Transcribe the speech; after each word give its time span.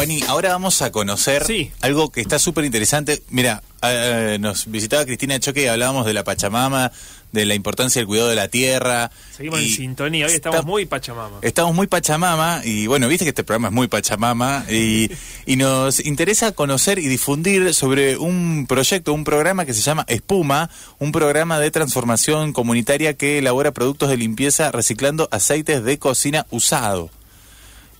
Juani, 0.00 0.22
ahora 0.28 0.48
vamos 0.48 0.80
a 0.80 0.90
conocer 0.90 1.44
Sí. 1.44 1.70
algo 1.82 2.10
que 2.10 2.22
está 2.22 2.38
súper 2.38 2.64
interesante. 2.64 3.22
Mira, 3.28 3.62
eh, 3.82 4.38
nos 4.40 4.64
visitaba 4.70 5.04
Cristina 5.04 5.38
Choque 5.38 5.64
y 5.64 5.66
hablábamos 5.66 6.06
de 6.06 6.14
la 6.14 6.24
Pachamama, 6.24 6.90
de 7.32 7.44
la 7.44 7.54
importancia 7.54 8.00
del 8.00 8.06
cuidado 8.06 8.30
de 8.30 8.34
la 8.34 8.48
tierra. 8.48 9.10
Seguimos 9.36 9.60
en 9.60 9.68
sintonía. 9.68 10.24
Hoy 10.24 10.32
estamos 10.32 10.60
está- 10.60 10.66
muy 10.66 10.86
pachamama. 10.86 11.36
Estamos 11.42 11.74
muy 11.74 11.86
Pachamama 11.86 12.62
y 12.64 12.86
bueno, 12.86 13.08
viste 13.08 13.26
que 13.26 13.28
este 13.28 13.44
programa 13.44 13.68
es 13.68 13.74
muy 13.74 13.88
Pachamama 13.88 14.64
y, 14.70 15.10
y 15.44 15.56
nos 15.56 16.00
interesa 16.02 16.52
conocer 16.52 16.98
y 16.98 17.06
difundir 17.06 17.74
sobre 17.74 18.16
un 18.16 18.64
proyecto, 18.66 19.12
un 19.12 19.24
programa 19.24 19.66
que 19.66 19.74
se 19.74 19.82
llama 19.82 20.06
Espuma, 20.08 20.70
un 20.98 21.12
programa 21.12 21.58
de 21.58 21.70
transformación 21.70 22.54
comunitaria 22.54 23.18
que 23.18 23.36
elabora 23.36 23.72
productos 23.72 24.08
de 24.08 24.16
limpieza 24.16 24.72
reciclando 24.72 25.28
aceites 25.30 25.84
de 25.84 25.98
cocina 25.98 26.46
usado. 26.50 27.10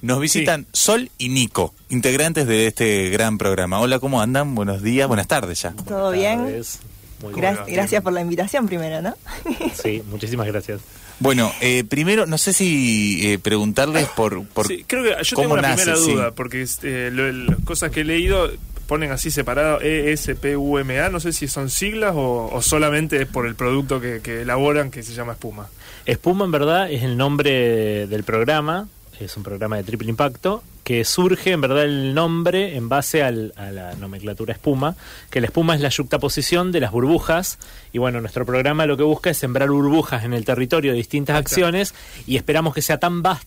Nos 0.03 0.19
visitan 0.21 0.67
Sol 0.73 1.11
y 1.19 1.29
Nico, 1.29 1.75
integrantes 1.91 2.47
de 2.47 2.67
este 2.67 3.11
gran 3.11 3.37
programa. 3.37 3.81
Hola, 3.81 3.99
¿cómo 3.99 4.23
andan? 4.23 4.55
Buenos 4.55 4.83
días, 4.83 5.07
buenas 5.09 5.27
tardes 5.29 5.61
ya. 5.63 5.73
¿Todo 5.87 6.11
bien? 6.13 6.63
Muy 7.23 7.35
Gra- 7.35 7.67
gracias 7.69 8.03
por 8.03 8.15
la 8.15 8.23
invitación 8.23 8.67
primero, 8.67 9.03
¿no? 9.03 9.15
Sí, 9.75 10.03
muchísimas 10.11 10.47
gracias. 10.47 10.81
Bueno, 11.19 11.53
eh, 11.61 11.85
primero, 11.85 12.25
no 12.25 12.39
sé 12.39 12.55
si 12.55 13.21
eh, 13.33 13.39
preguntarles 13.39 14.09
por, 14.09 14.43
por 14.47 14.67
Sí, 14.69 14.85
creo 14.87 15.03
que 15.05 15.23
yo 15.23 15.37
cómo 15.37 15.49
tengo 15.49 15.53
una 15.61 15.63
nace, 15.69 15.83
primera 15.83 16.01
sí. 16.03 16.13
duda, 16.13 16.31
porque 16.31 16.63
este, 16.63 17.11
lo- 17.11 17.31
las 17.31 17.57
cosas 17.67 17.91
que 17.91 18.01
he 18.01 18.05
leído 18.05 18.51
ponen 18.87 19.13
así 19.13 19.31
separado 19.31 19.81
ESPUMA, 19.83 21.11
no 21.11 21.21
sé 21.21 21.35
si 21.35 21.47
son 21.47 21.69
siglas 21.69 22.15
o, 22.17 22.49
o 22.51 22.63
solamente 22.63 23.21
es 23.21 23.29
por 23.29 23.47
el 23.47 23.55
producto 23.55 24.01
que, 24.01 24.21
que 24.23 24.41
elaboran 24.43 24.91
que 24.91 25.03
se 25.03 25.13
llama 25.13 25.33
espuma. 25.33 25.69
Espuma 26.07 26.47
en 26.47 26.51
verdad 26.53 26.91
es 26.91 27.03
el 27.03 27.19
nombre 27.19 28.07
del 28.07 28.25
programa, 28.25 28.89
es 29.21 29.37
un 29.37 29.43
programa 29.43 29.77
de 29.77 29.85
triple 29.85 30.09
impacto, 30.11 30.63
que 30.85 31.05
surge 31.05 31.53
en 31.53 31.61
verdad 31.61 31.85
el 31.85 32.15
nombre 32.15 32.77
en 32.77 32.89
base 32.89 33.23
al- 33.23 33.53
a 33.57 33.71
la 33.71 33.95
nomenclatura 33.95 34.53
espuma, 34.55 34.97
que 35.31 35.41
la 35.41 35.47
espuma 35.47 35.75
es 35.75 35.81
la 35.81 35.89
yuxtaposición 35.91 36.73
de 36.73 36.81
las 36.81 36.91
burbujas, 36.91 37.59
y 37.93 37.99
bueno, 37.99 38.21
nuestro 38.21 38.45
programa 38.47 38.87
lo 38.87 38.97
que 38.97 39.03
busca 39.03 39.31
es 39.31 39.37
sembrar 39.39 39.71
burbujas 39.71 40.25
en 40.25 40.33
el 40.33 40.45
territorio 40.45 40.93
de 40.93 40.97
distintas 40.99 41.37
acciones, 41.37 41.95
y 42.27 42.37
esperamos 42.37 42.75
que 42.75 42.83
sea 42.83 42.99
tan 42.99 43.23
vasto 43.23 43.47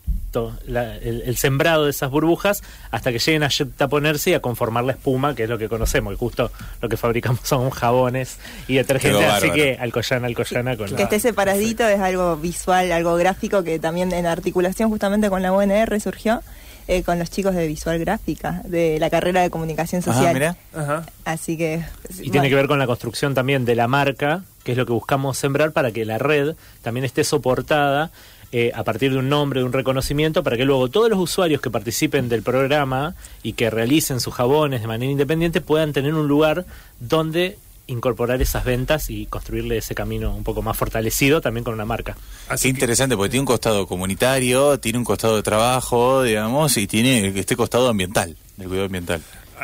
la- 0.68 0.98
el, 0.98 1.22
el 1.26 1.38
sembrado 1.38 1.86
de 1.86 1.92
esas 1.92 2.10
burbujas 2.10 2.64
hasta 2.92 3.12
que 3.12 3.20
lleguen 3.20 3.44
a 3.44 3.48
yuxtaponerse 3.50 4.32
y 4.32 4.34
a 4.34 4.42
conformar 4.42 4.84
la 4.84 4.94
espuma, 4.94 5.36
que 5.36 5.44
es 5.44 5.50
lo 5.50 5.58
que 5.58 5.70
conocemos, 5.70 6.14
y 6.14 6.18
justo 6.18 6.52
lo 6.82 6.90
que 6.90 6.98
fabricamos 6.98 7.42
son 7.44 7.70
jabones 7.70 8.38
y 8.68 8.76
detergentes, 8.76 9.24
así 9.30 9.52
que 9.52 9.78
alcoyana, 9.80 10.28
alcoyana 10.28 10.76
con 10.78 10.96
que 10.96 11.04
esté 11.04 11.20
separadito 11.20 11.88
es 11.88 12.00
algo 12.00 12.36
visual, 12.38 12.92
algo 12.92 13.16
gráfico 13.16 13.64
que 13.64 13.80
también 13.80 14.12
en 14.14 14.26
articulación 14.26 14.90
justamente 14.90 15.30
con 15.30 15.42
la 15.42 15.52
UNR 15.54 16.00
surgió 16.02 16.42
eh, 16.88 17.02
con 17.04 17.18
los 17.18 17.30
chicos 17.32 17.56
de 17.56 17.66
visual 17.66 17.98
gráfica, 18.00 18.62
de 18.66 19.00
la 19.00 19.10
carrera 19.10 19.42
de 19.42 19.50
comunicación 19.50 20.02
Ajá, 20.02 20.14
social. 20.14 20.34
mirá. 20.34 20.58
Ajá. 20.76 21.06
Así 21.24 21.56
que... 21.58 21.82
Y 22.20 22.30
tiene 22.30 22.50
que 22.50 22.56
ver 22.56 22.68
con 22.68 22.78
la 22.78 22.86
construcción 22.88 23.34
también 23.34 23.64
de 23.64 23.76
la 23.76 23.88
marca, 23.88 24.44
que 24.66 24.74
es 24.74 24.78
lo 24.78 24.86
que 24.86 24.92
buscamos 24.92 25.38
sembrar 25.38 25.72
para 25.72 25.92
que 25.94 26.04
la 26.04 26.18
red 26.18 26.56
también 26.82 27.06
esté 27.06 27.24
soportada 27.24 28.12
eh, 28.56 28.72
a 28.74 28.84
partir 28.84 29.12
de 29.12 29.18
un 29.18 29.28
nombre, 29.28 29.60
de 29.62 29.66
un 29.66 29.74
reconocimiento, 29.74 30.44
para 30.44 30.56
que 30.56 30.64
luego 30.64 30.88
todos 30.88 31.10
los 31.10 31.20
usuarios 31.20 31.60
que 31.60 31.70
participen 31.72 32.30
del 32.30 32.44
programa 32.44 33.16
y 33.42 33.54
que 33.54 33.70
realicen 33.70 34.20
sus 34.22 34.34
jabones 34.34 34.82
de 34.82 34.88
manera 34.88 35.12
independiente 35.12 35.60
puedan 35.60 35.92
tener 35.92 36.14
un 36.14 36.28
lugar 36.28 36.66
donde 37.00 37.58
incorporar 37.88 38.42
esas 38.42 38.64
ventas 38.64 39.10
y 39.10 39.26
construirle 39.26 39.78
ese 39.78 39.94
camino 39.94 40.34
un 40.34 40.44
poco 40.46 40.62
más 40.62 40.78
fortalecido 40.78 41.42
también 41.42 41.64
con 41.66 41.74
una 41.74 41.84
marca. 41.84 42.14
Qué 42.14 42.54
Así 42.54 42.64
que- 42.64 42.70
interesante, 42.70 43.18
porque 43.18 43.32
tiene 43.32 43.42
un 43.42 43.48
costado 43.48 43.88
comunitario, 43.88 44.80
tiene 44.80 45.00
un 45.00 45.04
costado 45.04 45.36
de 45.36 45.44
trabajo, 45.44 46.24
digamos, 46.24 46.78
y 46.78 46.88
tiene 46.88 47.28
este 47.38 47.56
costado 47.58 47.90
ambiental, 47.90 48.38
del 48.56 48.68
cuidado 48.68 48.86
ambiental. 48.86 49.22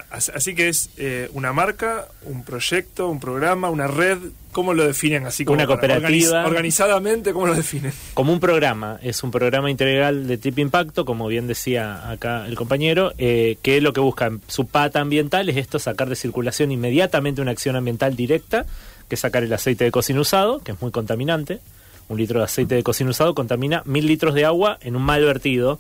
Así 0.10 0.56
que 0.56 0.70
es 0.70 0.90
eh, 0.98 1.30
una 1.34 1.54
marca, 1.54 2.08
un 2.24 2.44
proyecto, 2.44 3.10
un 3.10 3.20
programa, 3.20 3.70
una 3.70 3.88
red. 3.88 4.18
¿Cómo 4.52 4.74
lo 4.74 4.84
definen 4.86 5.26
así? 5.28 5.46
como 5.46 5.56
Una 5.58 5.68
cooperativa. 5.68 6.10
organiz- 6.10 6.46
organizadamente, 6.48 7.34
¿cómo 7.34 7.46
lo 7.48 7.54
definen? 7.56 7.94
como 8.16 8.34
un 8.34 8.40
programa, 8.40 9.00
es 9.04 9.22
un 9.24 9.30
programa 9.32 9.70
integral 9.70 10.28
de 10.28 10.38
Trip 10.38 10.58
Impacto, 10.60 11.06
como 11.06 11.28
bien 11.28 11.46
decía 11.48 12.10
acá 12.10 12.46
el 12.48 12.56
compañero, 12.56 13.14
eh, 13.20 13.58
que 13.62 13.80
lo 13.80 13.94
que 13.94 14.00
busca 14.00 14.32
su 14.48 14.66
pata 14.66 15.02
ambiental 15.02 15.50
es 15.50 15.58
esto, 15.58 15.78
sacar 15.78 16.10
de 16.10 16.16
circulación 16.16 16.72
inmediatamente 16.72 17.42
una 17.42 17.52
acción 17.52 17.76
ambiental 17.76 18.16
directa, 18.16 18.66
que 19.08 19.16
es 19.16 19.22
sacar 19.22 19.44
el 19.44 19.54
aceite 19.54 19.84
de 19.84 19.92
cocina 19.92 20.20
usado, 20.22 20.60
que 20.60 20.72
es 20.72 20.82
muy 20.82 20.92
contaminante. 20.92 21.60
Un 22.08 22.18
litro 22.18 22.40
de 22.40 22.46
aceite 22.46 22.74
de 22.74 22.82
cocina 22.82 23.12
usado 23.12 23.36
contamina 23.36 23.84
mil 23.86 24.08
litros 24.08 24.34
de 24.34 24.46
agua 24.46 24.80
en 24.82 24.96
un 24.96 25.04
mal 25.04 25.24
vertido, 25.24 25.80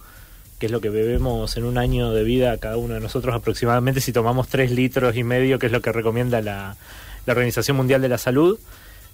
que 0.59 0.65
es 0.65 0.71
lo 0.71 0.81
que 0.81 0.89
bebemos 0.89 1.55
en 1.57 1.63
un 1.63 1.77
año 1.77 2.11
de 2.11 2.23
vida 2.23 2.57
cada 2.57 2.77
uno 2.77 2.93
de 2.93 2.99
nosotros 2.99 3.33
aproximadamente 3.33 4.01
si 4.01 4.11
tomamos 4.11 4.49
tres 4.49 4.71
litros 4.71 5.15
y 5.15 5.23
medio, 5.23 5.57
que 5.57 5.67
es 5.67 5.71
lo 5.71 5.81
que 5.81 5.91
recomienda 5.91 6.41
la, 6.41 6.75
la 7.25 7.33
Organización 7.33 7.77
Mundial 7.77 8.01
de 8.01 8.09
la 8.09 8.17
Salud. 8.17 8.59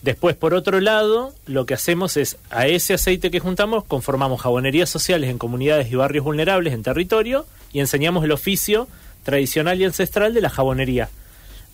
Después, 0.01 0.35
por 0.35 0.53
otro 0.53 0.79
lado, 0.81 1.33
lo 1.45 1.65
que 1.65 1.73
hacemos 1.73 2.17
es 2.17 2.37
a 2.49 2.67
ese 2.67 2.95
aceite 2.95 3.31
que 3.31 3.39
juntamos, 3.39 3.83
conformamos 3.85 4.41
jabonerías 4.41 4.89
sociales 4.89 5.29
en 5.29 5.37
comunidades 5.37 5.91
y 5.91 5.95
barrios 5.95 6.25
vulnerables 6.25 6.73
en 6.73 6.83
territorio 6.83 7.45
y 7.71 7.79
enseñamos 7.79 8.23
el 8.23 8.31
oficio 8.31 8.87
tradicional 9.23 9.79
y 9.79 9.85
ancestral 9.85 10.33
de 10.33 10.41
la 10.41 10.49
jabonería 10.49 11.09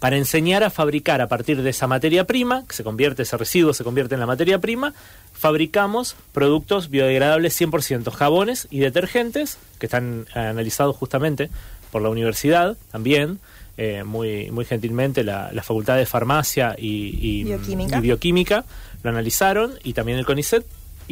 para 0.01 0.17
enseñar 0.17 0.63
a 0.65 0.69
fabricar 0.69 1.21
a 1.21 1.27
partir 1.29 1.61
de 1.61 1.69
esa 1.69 1.87
materia 1.87 2.25
prima, 2.25 2.65
que 2.67 2.75
se 2.75 2.83
convierte, 2.83 3.21
ese 3.21 3.37
residuo 3.37 3.71
se 3.73 3.85
convierte 3.85 4.15
en 4.15 4.19
la 4.19 4.25
materia 4.25 4.59
prima, 4.59 4.93
fabricamos 5.31 6.15
productos 6.33 6.89
biodegradables 6.89 7.59
100%, 7.61 8.11
jabones 8.11 8.67
y 8.71 8.79
detergentes, 8.79 9.57
que 9.79 9.85
están 9.85 10.25
eh, 10.35 10.39
analizados 10.39 10.95
justamente 10.97 11.49
por 11.91 12.01
la 12.01 12.09
universidad 12.09 12.77
también, 12.91 13.39
eh, 13.77 14.03
muy, 14.03 14.49
muy 14.51 14.65
gentilmente 14.65 15.23
la, 15.23 15.51
la 15.53 15.63
Facultad 15.63 15.97
de 15.97 16.05
Farmacia 16.05 16.75
y, 16.77 17.17
y- 17.21 17.43
Bioquímica. 17.45 17.97
y 17.97 18.01
Bioquímica 18.01 18.65
lo 19.03 19.09
analizaron 19.11 19.73
y 19.83 19.93
también 19.93 20.17
el 20.17 20.25
CONICET 20.25 20.65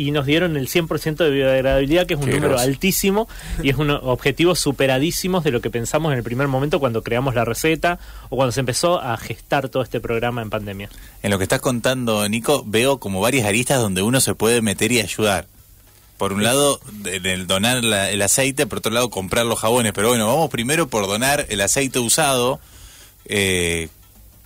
y 0.08 0.12
nos 0.12 0.26
dieron 0.26 0.56
el 0.58 0.68
100% 0.70 1.16
de 1.18 1.30
biodegradabilidad, 1.30 2.06
que 2.08 2.14
es 2.14 2.20
un 2.20 2.26
Qué 2.28 2.32
número 2.36 2.50
grosso. 2.54 2.64
altísimo 2.64 3.28
y 3.64 3.70
es 3.70 3.76
un 3.78 3.90
objetivo 3.90 4.56
superadísimos 4.56 5.44
de 5.44 5.52
lo 5.52 5.62
que 5.62 5.70
pensamos 5.70 6.12
en 6.12 6.18
el 6.20 6.24
primer 6.24 6.48
momento 6.48 6.80
cuando 6.80 7.04
creamos 7.04 7.36
la 7.36 7.46
receta 7.46 8.00
o 8.30 8.36
cuando 8.36 8.52
se 8.52 8.60
empezó 8.62 9.02
a 9.02 9.18
gestar 9.18 9.70
todo 9.70 9.84
este 9.84 10.00
programa 10.00 10.42
en 10.42 10.50
pandemia. 10.50 10.90
En 11.24 11.32
lo 11.32 11.38
que 11.38 11.44
estás 11.44 11.62
contando, 11.62 12.28
Nico, 12.30 12.64
veo 12.66 13.00
como 13.00 13.20
varias 13.22 13.46
aristas 13.46 13.80
donde 13.82 14.02
uno 14.02 14.22
se 14.22 14.36
puede 14.36 14.62
meter 14.62 14.92
y 14.92 15.00
ayudar. 15.02 15.48
Por 16.18 16.34
un 16.34 16.44
lado, 16.44 16.80
en 17.06 17.26
el 17.26 17.48
donar 17.48 17.84
la- 17.84 18.10
el 18.12 18.22
aceite, 18.22 18.68
por 18.68 18.80
otro 18.80 18.92
lado, 18.92 19.10
comprar 19.10 19.46
los 19.46 19.60
jabones. 19.60 19.94
Pero 19.94 20.10
bueno, 20.10 20.28
vamos 20.28 20.50
primero 20.50 20.88
por 20.88 21.08
donar 21.08 21.46
el 21.50 21.62
aceite 21.62 22.00
usado. 22.00 22.60
Eh, 23.26 23.88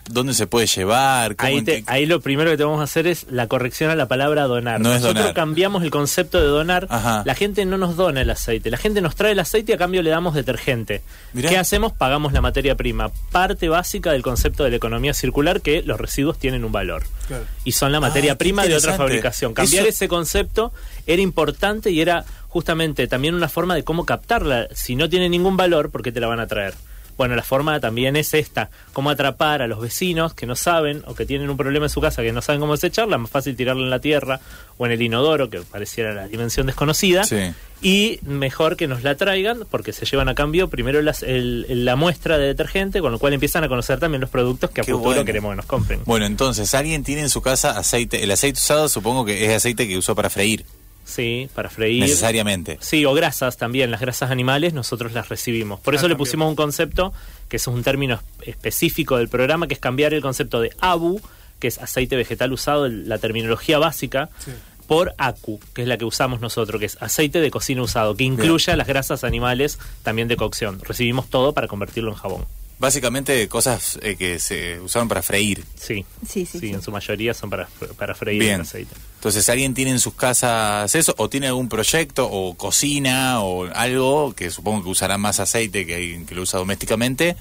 ¿Dónde 0.09 0.33
se 0.33 0.47
puede 0.47 0.67
llevar? 0.67 1.35
¿Cómo 1.37 1.47
Ahí, 1.47 1.61
te- 1.61 1.83
qué- 1.83 1.91
ahí 1.91 2.05
lo 2.05 2.19
primero 2.19 2.51
que 2.51 2.57
te 2.57 2.63
vamos 2.63 2.81
a 2.81 2.83
hacer 2.83 3.07
es 3.07 3.25
la 3.29 3.47
corrección 3.47 3.89
a 3.89 3.95
la 3.95 4.07
palabra 4.07 4.43
donar. 4.43 4.81
No 4.81 4.89
Nosotros 4.89 5.15
donar. 5.15 5.33
cambiamos 5.33 5.81
el 5.83 5.91
concepto 5.91 6.41
de 6.41 6.47
donar. 6.47 6.87
Ajá. 6.89 7.23
La 7.25 7.35
gente 7.35 7.63
no 7.65 7.77
nos 7.77 7.95
dona 7.95 8.21
el 8.21 8.29
aceite. 8.29 8.69
La 8.69 8.77
gente 8.77 8.99
nos 9.01 9.15
trae 9.15 9.31
el 9.31 9.39
aceite 9.39 9.71
y 9.71 9.75
a 9.75 9.77
cambio 9.77 10.01
le 10.01 10.09
damos 10.09 10.35
detergente. 10.35 11.01
Mirá. 11.31 11.49
¿Qué 11.49 11.57
hacemos? 11.57 11.93
Pagamos 11.93 12.33
la 12.33 12.41
materia 12.41 12.75
prima. 12.75 13.11
Parte 13.31 13.69
básica 13.69 14.11
del 14.11 14.23
concepto 14.23 14.63
de 14.63 14.71
la 14.71 14.75
economía 14.75 15.13
circular 15.13 15.61
que 15.61 15.81
los 15.83 15.99
residuos 15.99 16.37
tienen 16.37 16.63
un 16.65 16.71
valor. 16.71 17.03
Claro. 17.27 17.45
y 17.63 17.71
son 17.71 17.93
la 17.93 17.99
Ah, 17.99 18.01
materia 18.01 18.33
qué 18.33 18.37
prima 18.39 18.65
de 18.65 18.75
otra 18.75 18.97
fabricación. 18.97 19.53
Cambiar 19.53 19.83
Eso- 19.83 19.89
ese 19.91 20.07
concepto 20.09 20.73
era 21.07 21.21
importante 21.21 21.89
y 21.89 22.01
era 22.01 22.25
justamente 22.49 23.07
también 23.07 23.33
una 23.33 23.47
forma 23.47 23.75
de 23.75 23.83
cómo 23.85 24.05
captarla. 24.05 24.67
Si 24.73 24.97
no 24.97 25.07
tiene 25.07 25.29
ningún 25.29 25.55
valor, 25.55 25.89
¿por 25.89 26.03
qué 26.03 26.11
te 26.11 26.19
la 26.19 26.27
van 26.27 26.41
a 26.41 26.47
traer? 26.47 26.73
Bueno, 27.17 27.35
la 27.35 27.43
forma 27.43 27.79
también 27.79 28.15
es 28.15 28.33
esta, 28.33 28.69
cómo 28.93 29.09
atrapar 29.09 29.61
a 29.61 29.67
los 29.67 29.79
vecinos 29.79 30.33
que 30.33 30.45
no 30.45 30.55
saben 30.55 31.03
o 31.05 31.13
que 31.15 31.25
tienen 31.25 31.49
un 31.49 31.57
problema 31.57 31.85
en 31.85 31.89
su 31.89 32.01
casa 32.01 32.21
que 32.23 32.31
no 32.31 32.41
saben 32.41 32.59
cómo 32.59 32.73
desecharla, 32.73 33.17
más 33.17 33.29
fácil 33.29 33.55
tirarla 33.55 33.83
en 33.83 33.89
la 33.89 33.99
tierra 33.99 34.39
o 34.77 34.85
en 34.85 34.91
el 34.93 35.01
inodoro, 35.01 35.49
que 35.49 35.59
pareciera 35.61 36.13
la 36.13 36.27
dimensión 36.27 36.65
desconocida, 36.65 37.23
Sí. 37.23 37.37
y 37.81 38.19
mejor 38.23 38.75
que 38.77 38.87
nos 38.87 39.03
la 39.03 39.15
traigan 39.15 39.63
porque 39.69 39.93
se 39.93 40.05
llevan 40.05 40.29
a 40.29 40.35
cambio 40.35 40.69
primero 40.69 41.01
las- 41.01 41.21
el- 41.23 41.65
el- 41.69 41.85
la 41.85 41.95
muestra 41.95 42.37
de 42.37 42.47
detergente, 42.47 42.99
con 43.01 43.11
lo 43.11 43.19
cual 43.19 43.33
empiezan 43.33 43.63
a 43.63 43.67
conocer 43.69 43.99
también 43.99 44.21
los 44.21 44.29
productos 44.29 44.71
que 44.71 44.81
a 44.81 44.83
Qué 44.83 44.91
futuro 44.91 45.09
bueno. 45.11 45.25
queremos 45.25 45.51
que 45.51 45.55
nos 45.57 45.65
compren. 45.65 46.01
Bueno, 46.05 46.25
entonces, 46.25 46.73
alguien 46.73 47.03
tiene 47.03 47.21
en 47.21 47.29
su 47.29 47.41
casa 47.41 47.77
aceite. 47.77 48.23
El 48.23 48.31
aceite 48.31 48.57
usado 48.59 48.89
supongo 48.89 49.25
que 49.25 49.45
es 49.45 49.51
aceite 49.55 49.87
que 49.87 49.97
usó 49.97 50.15
para 50.15 50.29
freír, 50.29 50.65
Sí, 51.05 51.49
para 51.53 51.69
freír. 51.69 52.01
necesariamente. 52.01 52.77
Sí, 52.81 53.05
o 53.05 53.13
grasas 53.13 53.57
también, 53.57 53.91
las 53.91 53.99
grasas 54.01 54.31
animales 54.31 54.73
nosotros 54.73 55.11
las 55.13 55.29
recibimos. 55.29 55.79
Por 55.79 55.93
Ah, 55.93 55.97
eso 55.97 56.07
le 56.07 56.13
también. 56.13 56.17
pusimos 56.25 56.49
un 56.49 56.55
concepto, 56.55 57.13
que 57.49 57.57
es 57.57 57.67
un 57.67 57.83
término 57.83 58.21
es- 58.41 58.47
específico 58.49 59.17
del 59.17 59.27
programa, 59.29 59.67
que 59.67 59.73
es 59.73 59.79
cambiar 59.79 60.13
el 60.13 60.21
concepto 60.21 60.61
de 60.61 60.71
ABU, 60.79 61.21
que 61.59 61.67
es 61.67 61.77
aceite 61.77 62.15
vegetal 62.15 62.51
usado, 62.53 62.87
la 62.89 63.17
terminología 63.17 63.79
básica, 63.79 64.29
Sí. 64.39 64.51
por 64.87 65.13
ACU, 65.17 65.59
que 65.73 65.83
es 65.83 65.87
la 65.87 65.97
que 65.97 66.05
usamos 66.05 66.41
nosotros, 66.41 66.79
que 66.79 66.85
es 66.87 66.97
aceite 67.01 67.39
de 67.41 67.49
cocina 67.51 67.81
usado, 67.81 68.15
que 68.15 68.23
incluye 68.25 68.75
las 68.75 68.85
grasas 68.87 69.23
animales 69.23 69.79
también 70.03 70.27
de 70.27 70.35
cocción. 70.35 70.79
Recibimos 70.81 71.29
todo 71.29 71.53
para 71.53 71.67
convertirlo 71.67 72.11
en 72.11 72.17
jabón. 72.17 72.45
Básicamente 72.79 73.47
cosas 73.47 73.97
eh, 74.01 74.15
que 74.17 74.39
se 74.39 74.79
usaron 74.81 75.07
para 75.07 75.21
freír. 75.21 75.63
Sí, 75.79 76.05
Sí, 76.27 76.45
sí, 76.45 76.59
sí. 76.59 76.69
en 76.71 76.81
su 76.81 76.91
mayoría 76.91 77.33
son 77.33 77.49
para, 77.49 77.69
para 77.97 78.13
freír 78.15 78.39
Bien. 78.41 78.55
el 78.55 78.61
aceite. 78.61 78.93
Entonces, 79.15 79.47
¿alguien 79.47 79.73
tiene 79.73 79.91
en 79.91 79.99
sus 79.99 80.15
casas 80.15 80.93
eso? 80.95 81.13
¿O 81.17 81.29
tiene 81.29 81.47
algún 81.47 81.69
proyecto? 81.69 82.27
¿O 82.29 82.55
cocina? 82.55 83.41
¿O 83.41 83.65
algo 83.73 84.33
que 84.33 84.49
supongo 84.51 84.83
que 84.83 84.89
usará 84.89 85.17
más 85.17 85.39
aceite 85.39 85.85
que 85.85 85.95
alguien 85.95 86.25
que 86.25 86.35
lo 86.35 86.41
usa 86.41 86.59
domésticamente? 86.59 87.37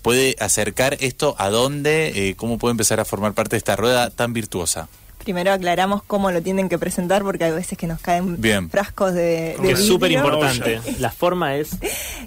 ¿Puede 0.00 0.36
acercar 0.40 0.96
esto 1.00 1.34
a 1.38 1.50
dónde? 1.50 2.28
Eh, 2.30 2.34
¿Cómo 2.36 2.56
puede 2.56 2.70
empezar 2.70 2.98
a 3.00 3.04
formar 3.04 3.34
parte 3.34 3.56
de 3.56 3.58
esta 3.58 3.76
rueda 3.76 4.08
tan 4.10 4.32
virtuosa? 4.32 4.88
Primero 5.28 5.52
aclaramos 5.52 6.02
cómo 6.04 6.30
lo 6.30 6.40
tienen 6.40 6.70
que 6.70 6.78
presentar 6.78 7.22
porque 7.22 7.44
hay 7.44 7.50
veces 7.52 7.76
que 7.76 7.86
nos 7.86 8.00
caen 8.00 8.40
Bien. 8.40 8.70
frascos 8.70 9.12
de, 9.12 9.56
de 9.60 9.62
Que 9.62 9.72
es 9.72 9.86
súper 9.86 10.10
importante. 10.10 10.80
La 11.00 11.10
forma 11.10 11.54
es 11.56 11.68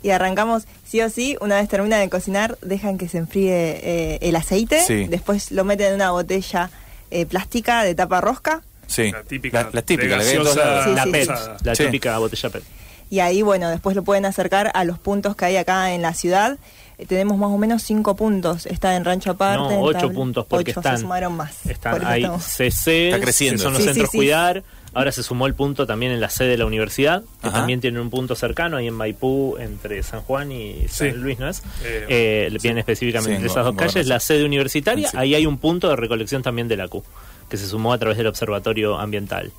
Y 0.04 0.12
arrancamos 0.12 0.68
sí 0.86 1.02
o 1.02 1.10
sí, 1.10 1.36
una 1.42 1.56
vez 1.56 1.68
termina 1.68 1.98
de 1.98 2.10
cocinar, 2.10 2.60
dejan 2.62 3.00
que 3.00 3.10
se 3.10 3.18
enfríe 3.18 3.54
eh, 3.82 4.20
el 4.22 4.36
aceite, 4.36 4.84
Sí. 4.86 5.08
después 5.10 5.50
lo 5.50 5.64
meten 5.66 5.88
en 5.88 5.94
una 5.96 6.12
botella 6.12 6.70
eh, 7.10 7.26
plástica 7.26 7.84
de 7.84 7.96
tapa 7.96 8.22
rosca 8.22 8.62
Sí, 8.86 9.12
La 9.12 9.24
típica 9.24 9.64
la, 9.64 9.70
la 9.74 9.82
típica, 9.82 10.18
la 10.18 10.24
gaseosa. 10.24 10.84
Sí, 10.84 10.90
la 10.94 11.04
sí, 11.06 11.12
PET, 11.12 11.30
la 11.64 11.74
Sí. 11.76 11.84
típica 11.86 12.18
botella 12.20 12.50
PET. 12.52 12.64
y 13.10 13.20
ahí, 13.20 13.42
bueno, 13.42 13.72
después 13.72 13.96
lo 13.96 14.04
pueden 14.04 14.26
acercar 14.28 14.70
a 14.76 14.84
los 14.84 15.00
puntos 15.00 15.36
que 15.36 15.46
hay 15.46 15.58
acá 15.58 15.92
en 15.96 16.04
la 16.04 16.14
ciudad. 16.14 16.60
Eh, 17.02 17.06
tenemos 17.08 17.38
más 17.38 17.50
o 17.50 17.58
menos 17.58 17.82
cinco 17.84 18.16
puntos. 18.16 18.66
Está 18.66 18.96
en 18.96 19.04
Rancho 19.06 19.32
Aparte. 19.32 19.64
No, 19.76 19.90
en 19.90 19.96
ocho 19.98 20.12
puntos 20.12 20.46
porque 20.46 20.72
Ocho, 20.72 20.80
están. 20.82 20.98
se 20.98 21.02
sumaron 21.02 21.34
más. 21.34 21.66
Están 21.66 22.06
ahí 22.06 22.26
CC, 22.40 23.08
Está 23.10 23.20
creciendo. 23.20 23.58
que 23.58 23.64
son 23.64 23.74
los 23.74 23.82
Sí, 23.82 23.88
centros 23.90 24.10
sí. 24.12 24.18
cuidar. 24.18 24.64
Ahora 24.94 25.14
se 25.14 25.24
sumó 25.24 25.48
el 25.48 25.54
punto 25.56 25.88
también 25.88 26.12
en 26.12 26.20
la 26.20 26.30
sede 26.30 26.50
de 26.50 26.58
la 26.58 26.66
universidad, 26.66 27.24
que 27.42 27.48
Ajá. 27.48 27.60
también 27.60 27.80
tiene 27.80 28.02
un 28.02 28.10
punto 28.10 28.36
cercano 28.36 28.76
ahí 28.76 28.88
en 28.88 28.94
Maipú, 28.94 29.56
entre 29.58 30.04
San 30.04 30.20
Juan 30.22 30.52
y 30.52 30.86
San 30.90 31.12
Sí. 31.12 31.18
Luis, 31.18 31.40
¿no 31.40 31.48
es? 31.48 31.60
Eh, 31.86 32.06
Eh, 32.10 32.50
específicamente 32.78 33.30
Sí, 33.30 33.36
entre 33.36 33.46
en 33.48 33.52
esas 33.52 33.64
dos 33.66 33.76
calles, 33.78 34.06
la 34.08 34.20
sede 34.20 34.44
universitaria. 34.44 35.10
Sí. 35.10 35.16
Ahí 35.18 35.34
hay 35.34 35.46
un 35.46 35.58
punto 35.60 35.88
de 35.90 35.96
recolección 35.96 36.44
también 36.44 36.68
de 36.68 36.76
la 36.76 36.90
Q, 36.90 37.06
que 37.50 37.56
se 37.56 37.68
sumó 37.68 37.94
a 37.94 37.98
través 38.00 38.18
del 38.18 38.28
Observatorio 38.28 39.00
Ambiental. 39.00 39.54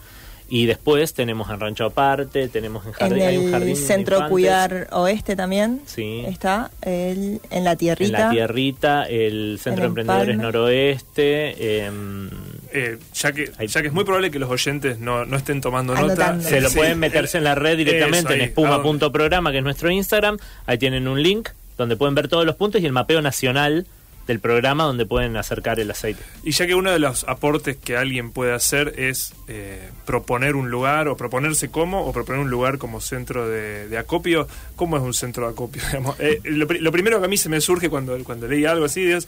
Y 0.54 0.66
después 0.66 1.14
tenemos 1.14 1.48
en 1.48 1.58
Rancho 1.60 1.86
Aparte, 1.86 2.46
tenemos 2.48 2.82
en 2.84 2.88
En 2.90 2.94
jardín, 2.94 3.22
hay 3.22 3.38
un 3.38 3.50
jardín 3.50 3.70
el 3.70 3.74
de 3.80 3.86
centro 3.86 4.28
Cuidar 4.28 4.86
Oeste 4.92 5.34
también 5.34 5.80
Sí. 5.86 6.24
está 6.28 6.70
el, 6.82 7.40
en 7.50 7.64
la 7.64 7.72
En 7.72 7.78
tierrita. 7.78 8.18
la 8.18 8.30
Tierrita, 8.30 9.04
el 9.04 9.58
Centro 9.62 9.80
de 9.80 9.86
el 9.86 9.88
Emprendedores 9.88 10.36
Palme. 10.36 10.42
Noroeste. 10.42 11.84
em, 11.86 12.28
Eh, 12.74 12.98
ya, 13.14 13.32
que, 13.32 13.50
ya 13.66 13.80
que 13.80 13.86
es 13.88 13.94
muy 13.94 14.04
probable 14.04 14.30
que 14.30 14.38
los 14.38 14.50
oyentes 14.50 14.98
no, 14.98 15.24
no 15.24 15.36
estén 15.38 15.62
tomando 15.62 15.94
nota. 15.94 16.04
Anotando. 16.04 16.46
Se 16.48 16.60
lo 16.60 16.68
Sí, 16.68 16.76
pueden 16.76 16.98
meterse 16.98 17.36
eh, 17.36 17.40
en 17.40 17.44
la 17.44 17.54
red 17.54 17.76
directamente 17.78 18.18
eso 18.34 18.34
en 18.34 18.40
espuma.programa, 18.42 19.52
que 19.52 19.58
es 19.58 19.64
nuestro 19.64 19.90
Instagram. 19.90 20.36
Ahí 20.66 20.76
tienen 20.76 21.08
un 21.08 21.22
link 21.22 21.48
donde 21.78 21.96
pueden 21.96 22.14
ver 22.14 22.28
todos 22.28 22.44
los 22.44 22.56
puntos 22.56 22.82
y 22.82 22.86
el 22.86 22.92
mapeo 22.92 23.22
nacional 23.22 23.86
del 24.26 24.40
programa 24.40 24.84
donde 24.84 25.06
pueden 25.06 25.36
acercar 25.36 25.80
el 25.80 25.90
aceite. 25.90 26.22
Y 26.42 26.52
ya 26.52 26.66
que 26.66 26.74
uno 26.74 26.90
de 26.90 26.98
los 26.98 27.24
aportes 27.24 27.76
que 27.76 27.96
alguien 27.96 28.30
puede 28.30 28.52
hacer 28.52 28.94
es 28.96 29.34
eh, 29.48 29.90
proponer 30.06 30.56
un 30.56 30.70
lugar 30.70 31.08
o 31.08 31.16
proponerse 31.16 31.70
como 31.70 32.06
o 32.06 32.12
proponer 32.12 32.40
un 32.40 32.50
lugar 32.50 32.78
como 32.78 33.00
centro 33.00 33.48
de, 33.48 33.96
acopio, 33.98 34.48
¿cómo 34.76 34.96
es 34.96 35.02
un 35.02 35.14
centro 35.14 35.46
de 35.46 35.52
acopio? 35.52 35.82
Eh, 36.18 36.40
lo, 36.44 36.66
lo 36.66 36.92
primero 36.92 37.18
que 37.18 37.26
a 37.26 37.28
mí 37.28 37.36
se 37.36 37.48
me 37.48 37.60
surge 37.60 37.88
cuando, 37.88 38.22
cuando 38.24 38.46
leí 38.46 38.64
algo 38.64 38.84
así 38.84 39.10
es, 39.10 39.26